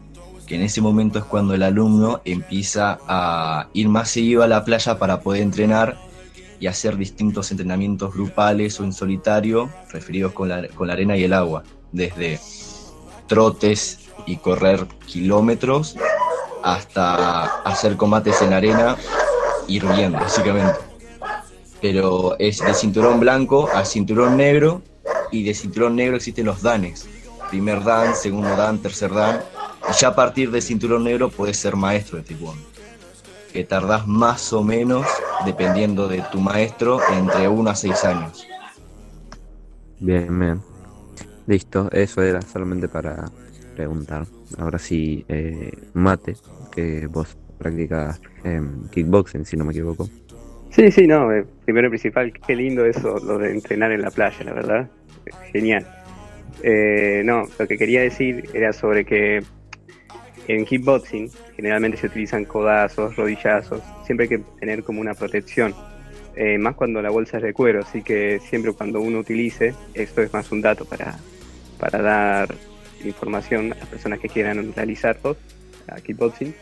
que 0.46 0.56
en 0.56 0.62
ese 0.62 0.80
momento 0.82 1.18
es 1.18 1.24
cuando 1.24 1.54
el 1.54 1.62
alumno 1.62 2.20
empieza 2.24 2.98
a 3.08 3.68
ir 3.72 3.88
más 3.88 4.10
seguido 4.10 4.42
a 4.42 4.46
la 4.46 4.64
playa 4.64 4.98
para 4.98 5.20
poder 5.20 5.42
entrenar 5.42 5.96
y 6.60 6.66
hacer 6.66 6.96
distintos 6.96 7.50
entrenamientos 7.50 8.14
grupales 8.14 8.80
o 8.80 8.84
en 8.84 8.92
solitario, 8.92 9.70
referidos 9.90 10.32
con 10.32 10.48
la, 10.48 10.66
con 10.68 10.88
la 10.88 10.94
arena 10.94 11.16
y 11.16 11.24
el 11.24 11.32
agua, 11.32 11.62
desde 11.92 12.40
trotes 13.26 14.00
y 14.26 14.36
correr 14.36 14.86
kilómetros 15.06 15.96
hasta 16.62 17.44
hacer 17.62 17.96
combates 17.96 18.42
en 18.42 18.52
arena 18.52 18.96
hirviendo, 19.68 20.18
básicamente. 20.18 20.78
Pero 21.80 22.36
es 22.38 22.58
de 22.58 22.74
cinturón 22.74 23.20
blanco 23.20 23.68
a 23.72 23.84
cinturón 23.84 24.36
negro 24.36 24.82
y 25.30 25.44
de 25.44 25.54
cinturón 25.54 25.96
negro 25.96 26.16
existen 26.16 26.46
los 26.46 26.62
danes. 26.62 27.06
Primer 27.50 27.84
dan, 27.84 28.16
segundo 28.16 28.56
dan, 28.56 28.78
tercer 28.78 29.12
dan. 29.12 29.40
Y 29.88 29.92
ya 29.92 30.08
a 30.08 30.14
partir 30.14 30.50
de 30.50 30.60
cinturón 30.60 31.04
negro 31.04 31.30
puedes 31.30 31.56
ser 31.56 31.76
maestro 31.76 32.18
de 32.18 32.24
taekwondo. 32.24 32.66
Que 33.52 33.62
tardás 33.64 34.06
más 34.06 34.52
o 34.52 34.62
menos, 34.64 35.06
dependiendo 35.44 36.08
de 36.08 36.22
tu 36.32 36.40
maestro, 36.40 37.00
entre 37.12 37.48
1 37.48 37.70
a 37.70 37.74
6 37.74 38.04
años. 38.04 38.46
Bien, 40.00 40.38
bien. 40.38 40.60
Listo, 41.46 41.88
eso 41.92 42.22
era 42.22 42.42
solamente 42.42 42.88
para 42.88 43.24
preguntar. 43.74 44.26
Ahora 44.58 44.78
sí, 44.78 45.24
eh, 45.28 45.70
Mate, 45.94 46.36
que 46.74 47.06
vos 47.06 47.36
practicas 47.58 48.20
em, 48.44 48.88
kickboxing, 48.88 49.44
si 49.44 49.56
no 49.56 49.64
me 49.64 49.72
equivoco. 49.72 50.08
Sí, 50.70 50.90
sí, 50.90 51.06
no, 51.06 51.32
eh, 51.32 51.46
primero 51.64 51.86
y 51.86 51.90
principal, 51.90 52.32
qué 52.32 52.54
lindo 52.54 52.84
eso, 52.84 53.18
lo 53.18 53.38
de 53.38 53.52
entrenar 53.52 53.92
en 53.92 54.02
la 54.02 54.10
playa, 54.10 54.44
la 54.44 54.52
verdad. 54.52 54.90
Genial. 55.52 55.86
Eh, 56.62 57.22
no, 57.24 57.44
lo 57.58 57.66
que 57.66 57.78
quería 57.78 58.02
decir 58.02 58.50
era 58.52 58.72
sobre 58.72 59.04
que 59.04 59.42
en 60.48 60.64
kickboxing 60.64 61.30
generalmente 61.56 61.96
se 61.96 62.06
utilizan 62.06 62.44
codazos, 62.44 63.16
rodillazos, 63.16 63.82
siempre 64.04 64.24
hay 64.24 64.28
que 64.28 64.38
tener 64.60 64.82
como 64.82 65.00
una 65.00 65.14
protección, 65.14 65.74
eh, 66.36 66.58
más 66.58 66.74
cuando 66.74 67.00
la 67.02 67.10
bolsa 67.10 67.38
es 67.38 67.42
de 67.42 67.52
cuero, 67.52 67.80
así 67.80 68.02
que 68.02 68.40
siempre 68.40 68.72
cuando 68.72 69.00
uno 69.00 69.18
utilice, 69.18 69.74
esto 69.94 70.22
es 70.22 70.32
más 70.32 70.52
un 70.52 70.60
dato 70.60 70.84
para, 70.84 71.18
para 71.78 72.02
dar 72.02 72.54
información 73.04 73.72
a 73.72 73.76
las 73.76 73.86
personas 73.86 74.20
que 74.20 74.28
quieran 74.28 74.72
realizarlo, 74.74 75.36
a 75.88 76.00
kickboxing, 76.00 76.54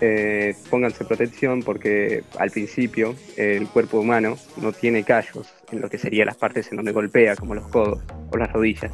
eh, 0.00 0.54
pónganse 0.70 1.04
protección 1.04 1.62
porque 1.62 2.22
al 2.38 2.50
principio 2.50 3.16
el 3.36 3.66
cuerpo 3.66 3.98
humano 3.98 4.36
no 4.62 4.72
tiene 4.72 5.02
callos 5.02 5.52
en 5.72 5.80
lo 5.80 5.90
que 5.90 5.98
serían 5.98 6.26
las 6.26 6.36
partes 6.36 6.70
en 6.70 6.76
donde 6.76 6.92
golpea, 6.92 7.34
como 7.36 7.54
los 7.54 7.66
codos 7.68 8.00
o 8.30 8.36
las 8.36 8.52
rodillas. 8.52 8.92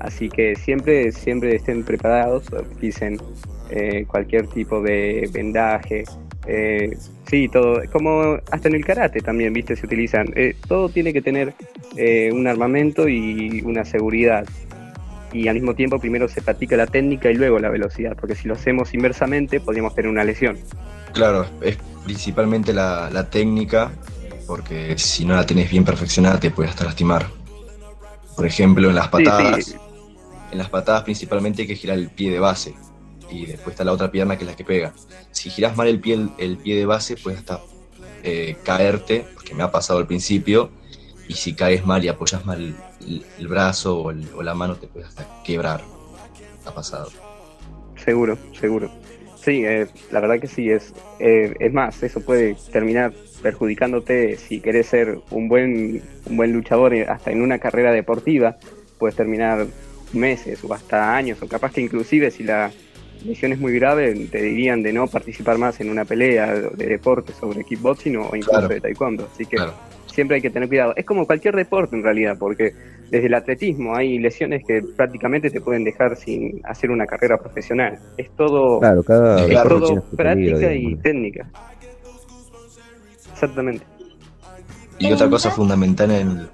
Así 0.00 0.28
que 0.30 0.54
siempre, 0.56 1.12
siempre 1.12 1.56
estén 1.56 1.84
preparados, 1.84 2.44
utilicen 2.52 3.18
eh, 3.68 4.04
cualquier 4.06 4.46
tipo 4.48 4.80
de 4.82 5.28
vendaje. 5.32 6.04
eh, 6.46 6.96
sí, 7.28 7.48
todo, 7.48 7.80
como 7.92 8.38
hasta 8.50 8.68
en 8.68 8.74
el 8.76 8.84
karate 8.84 9.20
también, 9.20 9.52
viste, 9.52 9.76
se 9.76 9.86
utilizan. 9.86 10.28
eh, 10.36 10.56
todo 10.66 10.88
tiene 10.90 11.12
que 11.12 11.22
tener 11.22 11.54
eh, 11.96 12.30
un 12.32 12.46
armamento 12.46 13.08
y 13.08 13.62
una 13.64 13.84
seguridad. 13.84 14.46
Y 15.32 15.48
al 15.48 15.54
mismo 15.56 15.74
tiempo 15.74 16.00
primero 16.00 16.28
se 16.28 16.42
practica 16.42 16.76
la 16.76 16.86
técnica 16.86 17.30
y 17.30 17.34
luego 17.34 17.58
la 17.58 17.68
velocidad, 17.70 18.16
porque 18.18 18.34
si 18.34 18.48
lo 18.48 18.54
hacemos 18.54 18.94
inversamente 18.94 19.60
podríamos 19.60 19.94
tener 19.94 20.10
una 20.10 20.24
lesión. 20.24 20.64
Claro, 21.12 21.54
es 21.60 21.78
principalmente 22.04 22.72
la, 22.72 23.10
la 23.10 23.28
técnica, 23.30 23.98
porque 24.46 24.96
si 24.98 25.24
no 25.24 25.34
la 25.34 25.46
tenés 25.46 25.70
bien 25.70 25.84
perfeccionada 25.84 26.38
te 26.40 26.50
puede 26.50 26.70
hasta 26.70 26.84
lastimar. 26.84 27.34
Por 28.34 28.46
ejemplo, 28.46 28.88
en 28.88 28.94
las 28.94 29.08
Sí, 29.10 29.10
patadas, 29.10 29.64
sí. 29.64 29.80
En 30.50 30.58
las 30.58 30.68
patadas 30.70 31.02
principalmente 31.02 31.62
hay 31.62 31.68
que 31.68 31.76
girar 31.76 31.98
el 31.98 32.10
pie 32.10 32.30
de 32.30 32.40
base 32.40 32.74
y 33.30 33.46
después 33.46 33.74
está 33.74 33.84
la 33.84 33.92
otra 33.92 34.10
pierna 34.10 34.36
que 34.38 34.44
es 34.44 34.50
la 34.50 34.56
que 34.56 34.64
pega. 34.64 34.92
Si 35.32 35.50
girás 35.50 35.76
mal 35.76 35.86
el 35.88 36.00
pie, 36.00 36.18
el 36.38 36.56
pie 36.56 36.76
de 36.76 36.86
base, 36.86 37.16
puedes 37.16 37.40
hasta 37.40 37.60
eh, 38.22 38.56
caerte, 38.64 39.24
porque 39.34 39.54
me 39.54 39.62
ha 39.62 39.70
pasado 39.70 39.98
al 39.98 40.06
principio, 40.06 40.70
y 41.28 41.34
si 41.34 41.54
caes 41.54 41.84
mal 41.84 42.02
y 42.04 42.08
apoyas 42.08 42.44
mal 42.46 42.74
el, 43.06 43.22
el 43.38 43.48
brazo 43.48 43.98
o, 44.00 44.10
el- 44.10 44.26
o 44.34 44.42
la 44.42 44.54
mano, 44.54 44.76
te 44.76 44.86
puedes 44.88 45.08
hasta 45.08 45.26
quebrar. 45.44 45.82
Ha 46.64 46.72
pasado. 46.74 47.10
Seguro, 48.02 48.38
seguro. 48.58 48.90
Sí, 49.36 49.64
eh, 49.64 49.86
la 50.10 50.20
verdad 50.20 50.40
que 50.40 50.46
sí, 50.48 50.70
es, 50.70 50.92
eh, 51.20 51.54
es 51.60 51.72
más, 51.72 52.02
eso 52.02 52.20
puede 52.20 52.56
terminar 52.72 53.12
perjudicándote 53.42 54.36
si 54.36 54.60
querés 54.60 54.86
ser 54.86 55.20
un 55.30 55.48
buen, 55.48 56.02
un 56.26 56.36
buen 56.36 56.52
luchador 56.52 56.94
eh, 56.94 57.06
hasta 57.08 57.30
en 57.30 57.42
una 57.42 57.58
carrera 57.58 57.92
deportiva, 57.92 58.56
puedes 58.98 59.14
terminar 59.16 59.66
meses 60.14 60.62
o 60.64 60.72
hasta 60.72 61.14
años, 61.16 61.38
o 61.42 61.48
capaz 61.48 61.72
que 61.72 61.80
inclusive 61.80 62.30
si 62.30 62.44
la 62.44 62.70
lesión 63.24 63.52
es 63.52 63.58
muy 63.58 63.72
grave, 63.74 64.14
te 64.30 64.42
dirían 64.42 64.82
de 64.82 64.92
no 64.92 65.06
participar 65.06 65.58
más 65.58 65.80
en 65.80 65.90
una 65.90 66.04
pelea 66.04 66.54
de 66.54 66.86
deporte 66.86 67.32
sobre 67.32 67.64
kickboxing 67.64 68.16
o 68.16 68.26
incluso 68.36 68.50
Claro. 68.50 68.68
de 68.68 68.80
taekwondo. 68.80 69.28
Así 69.32 69.44
que 69.44 69.56
siempre 70.06 70.36
hay 70.36 70.42
que 70.42 70.50
tener 70.50 70.68
cuidado. 70.68 70.94
Es 70.96 71.04
como 71.04 71.26
cualquier 71.26 71.56
deporte 71.56 71.96
en 71.96 72.02
realidad, 72.02 72.36
porque 72.38 72.74
desde 73.10 73.26
el 73.26 73.34
atletismo 73.34 73.94
hay 73.96 74.18
lesiones 74.18 74.64
que 74.66 74.82
prácticamente 74.82 75.50
te 75.50 75.60
pueden 75.60 75.82
dejar 75.84 76.16
sin 76.16 76.60
hacer 76.64 76.90
una 76.90 77.06
carrera 77.06 77.38
profesional. 77.38 77.98
Es 78.16 78.30
todo, 78.36 78.80
Claro, 78.80 79.02
cada 79.02 79.44
es 79.46 79.62
todo 79.62 80.02
práctica 80.16 80.58
peligro, 80.68 80.72
y 80.72 80.96
técnica. 80.96 81.48
Exactamente. 83.32 83.84
Y 84.98 85.12
otra 85.12 85.28
cosa 85.30 85.50
fundamental 85.50 86.10
en 86.10 86.28
el... 86.28 86.48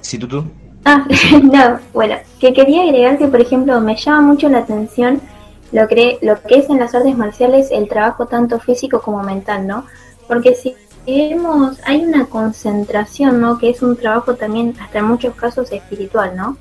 ¿Sí, 0.00 0.18
tú, 0.18 0.26
tú? 0.28 0.44
Ah, 0.90 1.06
no, 1.42 1.78
bueno, 1.92 2.16
que 2.40 2.54
quería 2.54 2.84
agregar 2.84 3.18
que, 3.18 3.28
por 3.28 3.42
ejemplo, 3.42 3.78
me 3.78 3.94
llama 3.94 4.22
mucho 4.22 4.48
la 4.48 4.60
atención 4.60 5.20
lo 5.70 5.86
que, 5.86 6.18
lo 6.22 6.40
que 6.40 6.60
es 6.60 6.70
en 6.70 6.78
las 6.78 6.94
artes 6.94 7.14
marciales 7.14 7.68
el 7.70 7.90
trabajo 7.90 8.24
tanto 8.24 8.58
físico 8.58 9.02
como 9.02 9.22
mental, 9.22 9.66
¿no? 9.66 9.84
Porque 10.26 10.54
si 10.54 10.74
vemos, 11.06 11.78
hay 11.84 12.02
una 12.06 12.24
concentración, 12.24 13.38
¿no? 13.38 13.58
Que 13.58 13.68
es 13.68 13.82
un 13.82 13.96
trabajo 13.96 14.36
también, 14.36 14.74
hasta 14.80 15.00
en 15.00 15.04
muchos 15.04 15.34
casos, 15.34 15.70
espiritual, 15.72 16.34
¿no? 16.34 16.56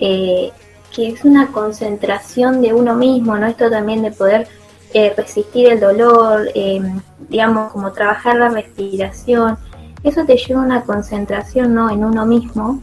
Eh, 0.00 0.50
que 0.92 1.10
es 1.10 1.24
una 1.24 1.52
concentración 1.52 2.62
de 2.62 2.74
uno 2.74 2.96
mismo, 2.96 3.38
¿no? 3.38 3.46
Esto 3.46 3.70
también 3.70 4.02
de 4.02 4.10
poder 4.10 4.48
eh, 4.92 5.14
resistir 5.16 5.70
el 5.70 5.78
dolor, 5.78 6.48
eh, 6.56 6.82
digamos, 7.28 7.70
como 7.70 7.92
trabajar 7.92 8.34
la 8.38 8.48
respiración, 8.48 9.56
eso 10.02 10.24
te 10.24 10.36
lleva 10.36 10.62
a 10.62 10.64
una 10.64 10.82
concentración, 10.82 11.72
¿no? 11.72 11.90
En 11.90 12.04
uno 12.04 12.26
mismo, 12.26 12.82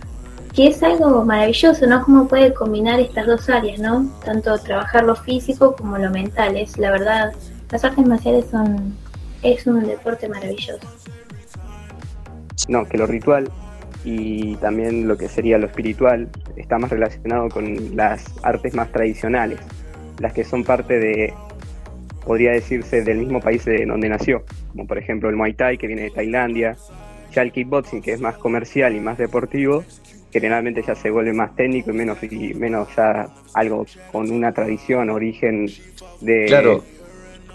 que 0.54 0.68
es 0.68 0.82
algo 0.84 1.24
maravilloso, 1.24 1.86
¿no? 1.88 2.04
Cómo 2.04 2.28
puede 2.28 2.54
combinar 2.54 3.00
estas 3.00 3.28
dos 3.28 3.50
áreas, 3.50 3.80
¿no? 3.80 4.10
Tanto 4.26 4.58
trabajar 4.60 5.04
lo 5.04 5.16
físico 5.16 5.76
como 5.76 5.98
lo 5.98 6.10
mental. 6.10 6.58
Es 6.58 6.78
la 6.78 6.92
verdad, 6.92 7.34
las 7.72 7.84
artes 7.84 8.06
marciales 8.06 8.46
son 8.50 8.96
es 9.44 9.66
un 9.68 9.86
deporte 9.86 10.28
maravilloso. 10.28 10.80
No, 12.68 12.86
que 12.86 12.98
lo 12.98 13.08
ritual 13.08 13.50
y 14.04 14.56
también 14.58 15.08
lo 15.08 15.18
que 15.18 15.28
sería 15.28 15.58
lo 15.58 15.68
espiritual 15.68 16.30
está 16.56 16.78
más 16.78 16.90
relacionado 16.90 17.50
con 17.50 17.96
las 17.96 18.26
artes 18.44 18.74
más 18.74 18.92
tradicionales, 18.92 19.60
las 20.20 20.34
que 20.34 20.44
son 20.44 20.64
parte 20.64 21.00
de, 21.00 21.34
podría 22.26 22.52
decirse, 22.52 23.02
del 23.02 23.20
mismo 23.20 23.40
país 23.40 23.66
de 23.66 23.86
donde 23.86 24.10
nació, 24.10 24.44
como 24.72 24.88
por 24.88 24.98
ejemplo 24.98 25.30
el 25.30 25.36
Muay 25.36 25.54
Thai 25.54 25.78
que 25.78 25.88
viene 25.88 26.04
de 26.04 26.12
Tailandia, 26.12 26.78
ya 27.34 27.42
el 27.42 27.52
kickboxing 27.52 28.02
que 28.02 28.14
es 28.14 28.22
más 28.22 28.38
comercial 28.38 28.96
y 28.96 29.00
más 29.00 29.18
deportivo, 29.18 29.84
generalmente 30.32 30.84
ya 30.86 30.96
se 30.96 31.10
vuelve 31.10 31.34
más 31.34 31.56
técnico 31.56 31.92
y 31.92 31.94
menos, 31.94 32.18
y 32.24 32.54
menos 32.54 32.88
ya 32.96 33.28
algo 33.54 33.86
con 34.12 34.30
una 34.32 34.54
tradición, 34.54 35.10
origen 35.10 35.70
de 36.22 36.46
Claro. 36.46 36.84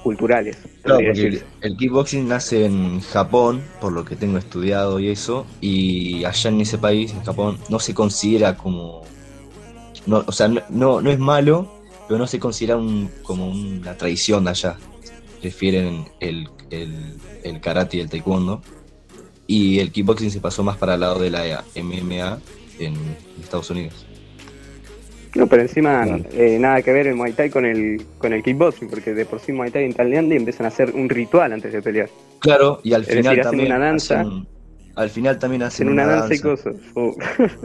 culturales. 0.03 0.59
Claro, 0.83 1.01
porque 1.05 1.43
el, 1.61 1.77
kickboxing 1.77 2.29
nace 2.29 2.66
en 2.66 3.01
Japón, 3.01 3.62
por 3.81 3.93
lo 3.93 4.05
que 4.05 4.16
tengo 4.16 4.39
estudiado 4.39 4.99
y 5.01 5.09
eso, 5.09 5.47
y 5.61 6.25
allá 6.25 6.51
en 6.51 6.61
ese 6.61 6.79
país, 6.79 7.12
en 7.12 7.22
Japón, 7.22 7.59
no 7.68 7.79
se 7.79 7.95
considera 7.95 8.57
como... 8.57 9.03
No, 10.07 10.22
o 10.27 10.33
sea, 10.33 10.49
no, 10.49 10.61
no, 10.68 11.01
no 11.01 11.11
es 11.11 11.18
malo, 11.18 11.81
pero 12.07 12.18
no 12.18 12.27
se 12.27 12.39
considera 12.39 12.77
un, 12.77 13.11
como 13.22 13.49
una 13.49 13.97
tradición 13.97 14.45
de 14.45 14.51
allá. 14.51 14.77
Prefieren 15.41 16.05
el, 16.20 16.49
el, 16.70 17.14
el 17.43 17.61
karate 17.61 17.97
y 17.97 18.01
el 18.01 18.11
taekwondo. 18.11 18.61
Y 19.47 19.79
el 19.79 19.91
kickboxing 19.93 20.31
se 20.31 20.41
pasó 20.41 20.62
más 20.62 20.77
para 20.77 20.95
el 20.95 21.01
lado 21.01 21.18
de 21.18 21.31
la 21.31 21.64
MMA 21.77 22.39
en 22.79 22.95
Estados 23.43 23.70
Unidos. 23.70 24.07
No, 25.35 25.49
pero 25.49 25.62
encima 25.62 26.07
eh, 26.33 26.59
nada 26.61 26.81
que 26.83 26.93
ver 26.93 27.09
el 27.09 27.16
Muay 27.16 27.33
Thai 27.33 27.51
con 27.51 27.64
el, 27.66 28.01
con 28.18 28.33
el 28.33 28.43
kickboxing, 28.43 28.89
porque 28.89 29.14
de 29.14 29.25
por 29.27 29.41
sí 29.41 29.51
Muay 29.53 29.70
Thai 29.72 29.85
en 29.85 29.93
Tailandia 29.93 30.37
empiezan 30.37 30.66
a 30.66 30.68
hacer 30.68 30.93
un 30.95 31.09
ritual 31.09 31.53
antes 31.53 31.72
de 31.72 31.83
pelear. 31.83 32.09
Claro, 32.39 32.81
y 32.85 32.93
al 32.93 33.03
Es 33.03 33.09
final 33.09 33.22
decir, 33.25 33.41
hacen 33.41 33.51
también 33.51 33.72
una 33.72 33.79
danza. 33.85 34.20
hacen- 34.20 34.47
al 34.95 35.11
final 35.11 35.39
también 35.41 35.62
hacen 35.64 35.89
Hacen 35.89 35.93
una 35.93 36.07
danza 36.07 36.35
y 36.35 36.39
cosas. 36.39 36.77
Oh. 36.95 37.16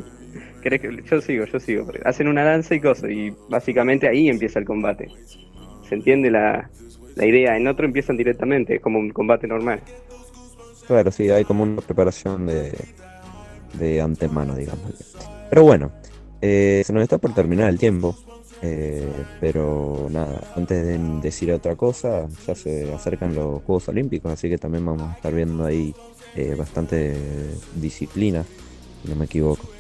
¿Querés 0.63 0.81
que- 0.81 1.03
Yo 1.09 1.21
sigo, 1.21 1.45
yo 1.45 1.59
sigo. 1.59 1.87
Hacen 2.05 2.27
una 2.27 2.43
danza 2.43 2.73
y 2.73 2.79
cosas, 2.81 3.11
y 3.11 3.31
básicamente 3.49 4.07
ahí 4.07 4.29
empieza 4.29 4.57
el 4.57 4.65
combate. 4.65 5.07
¿Se 5.87 5.93
entiende 5.95 6.31
la, 6.31 6.69
la 7.15 7.25
idea? 7.25 7.55
En 7.55 7.67
otro 7.67 7.85
empiezan 7.85 8.17
directamente, 8.17 8.75
es 8.77 8.81
como 8.81 8.97
un 8.97 9.11
combate 9.11 9.45
normal. 9.47 9.79
Claro, 10.87 11.11
sí, 11.11 11.29
hay 11.29 11.43
como 11.45 11.61
una 11.63 11.81
preparación 11.81 12.47
de, 12.47 12.73
de 13.71 14.01
antemano, 14.01 14.55
digamos. 14.55 14.93
Pero 15.49 15.63
bueno, 15.63 15.93
eh, 16.41 16.83
se 16.85 16.93
nos 16.93 17.03
está 17.03 17.17
por 17.19 17.33
terminar 17.33 17.69
el 17.69 17.79
tiempo. 17.79 18.19
eh, 18.61 19.25
pero 19.39 20.07
nada, 20.11 20.47
antes 20.51 20.85
de 20.85 20.97
decir 20.99 21.51
otra 21.53 21.75
cosa, 21.77 22.27
ya 22.45 22.55
se 22.55 22.91
acercan 22.93 23.33
los 23.35 23.63
Juegos 23.63 23.87
Olímpicos, 23.89 24.31
así 24.33 24.49
que 24.49 24.57
también 24.57 24.85
vamos 24.85 25.11
a 25.11 25.13
estar 25.13 25.33
viendo 25.33 25.65
ahí 25.65 25.95
eh, 26.33 26.55
bastante 26.55 27.61
disciplina, 27.71 28.49
si 29.01 29.07
no 29.09 29.15
me 29.15 29.25
equivoco. 29.25 29.71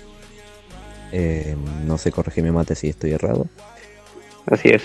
Eh, 1.11 1.55
no 1.57 1.97
sé, 1.97 2.11
corregime 2.11 2.51
mate 2.51 2.75
si 2.75 2.89
estoy 2.89 3.11
errado. 3.13 3.51
Así 4.45 4.69
es. 4.69 4.83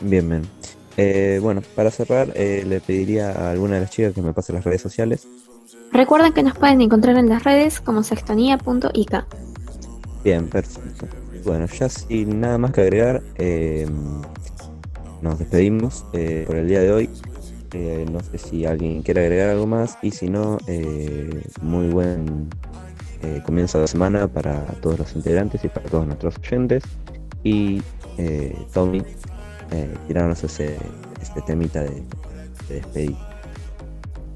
Bien, 0.00 0.28
bien. 0.28 0.52
Eh, 0.96 1.38
bueno, 1.42 1.62
para 1.74 1.90
cerrar, 1.90 2.32
eh, 2.34 2.64
le 2.66 2.80
pediría 2.80 3.30
a 3.30 3.50
alguna 3.50 3.74
de 3.74 3.82
las 3.82 3.90
chicas 3.90 4.14
que 4.14 4.22
me 4.22 4.32
pase 4.32 4.52
las 4.52 4.64
redes 4.64 4.80
sociales. 4.80 5.26
Recuerden 5.92 6.32
que 6.32 6.42
nos 6.42 6.56
pueden 6.58 6.80
encontrar 6.80 7.16
en 7.16 7.28
las 7.28 7.44
redes 7.44 7.80
como 7.80 8.02
sextonía.ik. 8.02 9.24
Bien, 10.24 10.48
perfecto. 10.48 11.06
Bueno, 11.44 11.66
ya 11.66 11.88
sin 11.88 12.40
nada 12.40 12.58
más 12.58 12.72
que 12.72 12.80
agregar, 12.80 13.22
eh, 13.36 13.86
nos 15.22 15.38
despedimos 15.38 16.04
por 16.12 16.56
el 16.56 16.68
día 16.68 16.80
de 16.80 16.92
hoy. 16.92 17.10
No 18.10 18.20
sé 18.20 18.38
si 18.38 18.64
alguien 18.64 19.02
quiere 19.02 19.20
agregar 19.20 19.50
algo 19.50 19.66
más 19.66 19.98
y 20.02 20.10
si 20.10 20.28
no, 20.28 20.58
muy 21.60 21.88
buen 21.88 22.48
comienzo 23.44 23.80
de 23.80 23.86
semana 23.86 24.26
para 24.28 24.64
todos 24.80 24.98
los 24.98 25.14
integrantes 25.14 25.62
y 25.64 25.68
para 25.68 25.86
todos 25.88 26.06
nuestros 26.06 26.38
oyentes. 26.38 26.82
Y 27.44 27.82
eh, 28.18 28.56
Tommy, 28.72 29.02
eh, 29.70 29.94
tirarnos 30.06 30.42
ese, 30.44 30.78
este 31.20 31.40
temita 31.42 31.82
de, 31.82 32.02
de 32.68 32.74
despedir. 32.74 33.16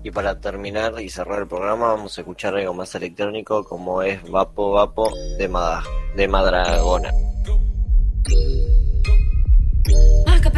Y 0.02 0.10
para 0.10 0.40
terminar 0.40 1.00
y 1.00 1.10
cerrar 1.10 1.40
el 1.40 1.46
programa 1.46 1.88
vamos 1.88 2.16
a 2.16 2.22
escuchar 2.22 2.56
algo 2.56 2.72
más 2.72 2.94
electrónico 2.94 3.64
como 3.64 4.02
es 4.02 4.22
Vapo 4.30 4.72
Vapo 4.72 5.10
de, 5.38 5.50
de 6.16 6.28
Madragona. 6.28 7.10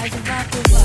sequência 0.00 0.10
de 0.10 0.28
vapo, 0.28 0.79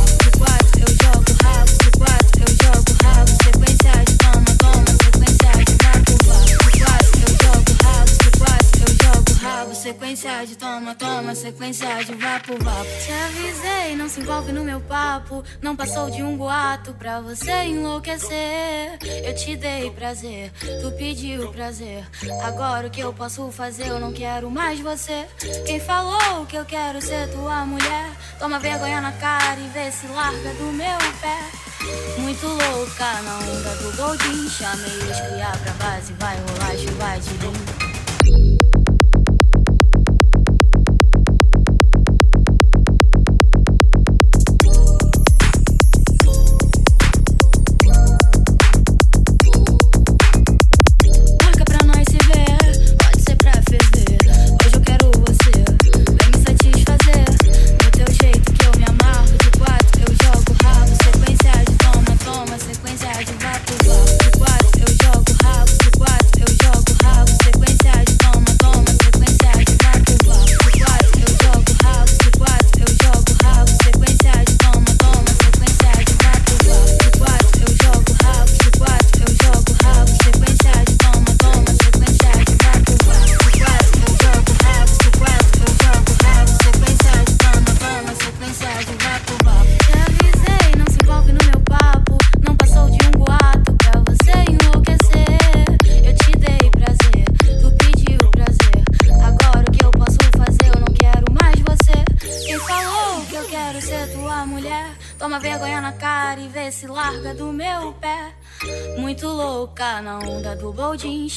Sequência 10.16 10.48
de 10.48 10.56
toma, 10.56 10.96
toma, 10.96 11.36
sequência 11.36 12.06
de 12.06 12.14
vapo, 12.16 12.54
vapo. 12.64 12.86
Te 13.06 13.12
avisei, 13.12 13.98
não 13.98 14.08
se 14.08 14.22
envolve 14.22 14.54
no 14.54 14.64
meu 14.64 14.80
papo. 14.80 15.44
Não 15.62 15.76
passou 15.76 16.10
de 16.10 16.24
um 16.24 16.38
boato 16.38 16.94
pra 16.94 17.20
você 17.20 17.52
enlouquecer. 17.66 18.98
Eu 19.26 19.36
te 19.36 19.58
dei 19.58 19.92
prazer, 19.92 20.54
tu 20.82 20.90
pediu 20.98 21.52
prazer. 21.52 22.06
Agora 22.46 22.88
o 22.88 22.90
que 22.90 23.02
eu 23.02 23.12
posso 23.12 23.52
fazer? 23.52 23.88
Eu 23.88 24.00
não 24.00 24.14
quero 24.14 24.50
mais 24.50 24.80
você. 24.80 25.26
Quem 25.66 25.82
falou 25.82 26.46
que 26.46 26.56
eu 26.56 26.64
quero 26.64 27.02
ser 27.02 27.30
tua 27.32 27.66
mulher? 27.66 28.10
Toma 28.40 28.58
vergonha 28.58 29.02
na 29.02 29.12
cara 29.12 29.60
e 29.60 29.68
vê 29.68 29.92
se 29.92 30.08
larga 30.08 30.54
do 30.54 30.72
meu 30.72 30.98
pé. 31.20 32.22
Muito 32.22 32.48
louca 32.48 33.22
na 33.22 33.38
onda 33.40 33.76
do 33.76 33.98
Goldin. 33.98 34.50
Chamei 34.50 34.98
os 34.98 35.20
criar 35.20 35.60
pra 35.60 35.74
base, 35.74 36.14
vai 36.14 36.38
rolar 36.38 36.78
chuva 36.78 37.20
de 37.20 37.38
lim. 37.46 37.85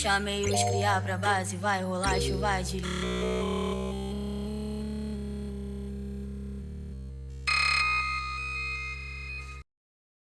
Chamei 0.01 0.45
os 0.45 0.63
criar 0.63 1.03
pra 1.03 1.19
base, 1.19 1.57
vai 1.57 1.83
rolar 1.83 2.21
chuva 2.21 2.63
de. 2.63 2.81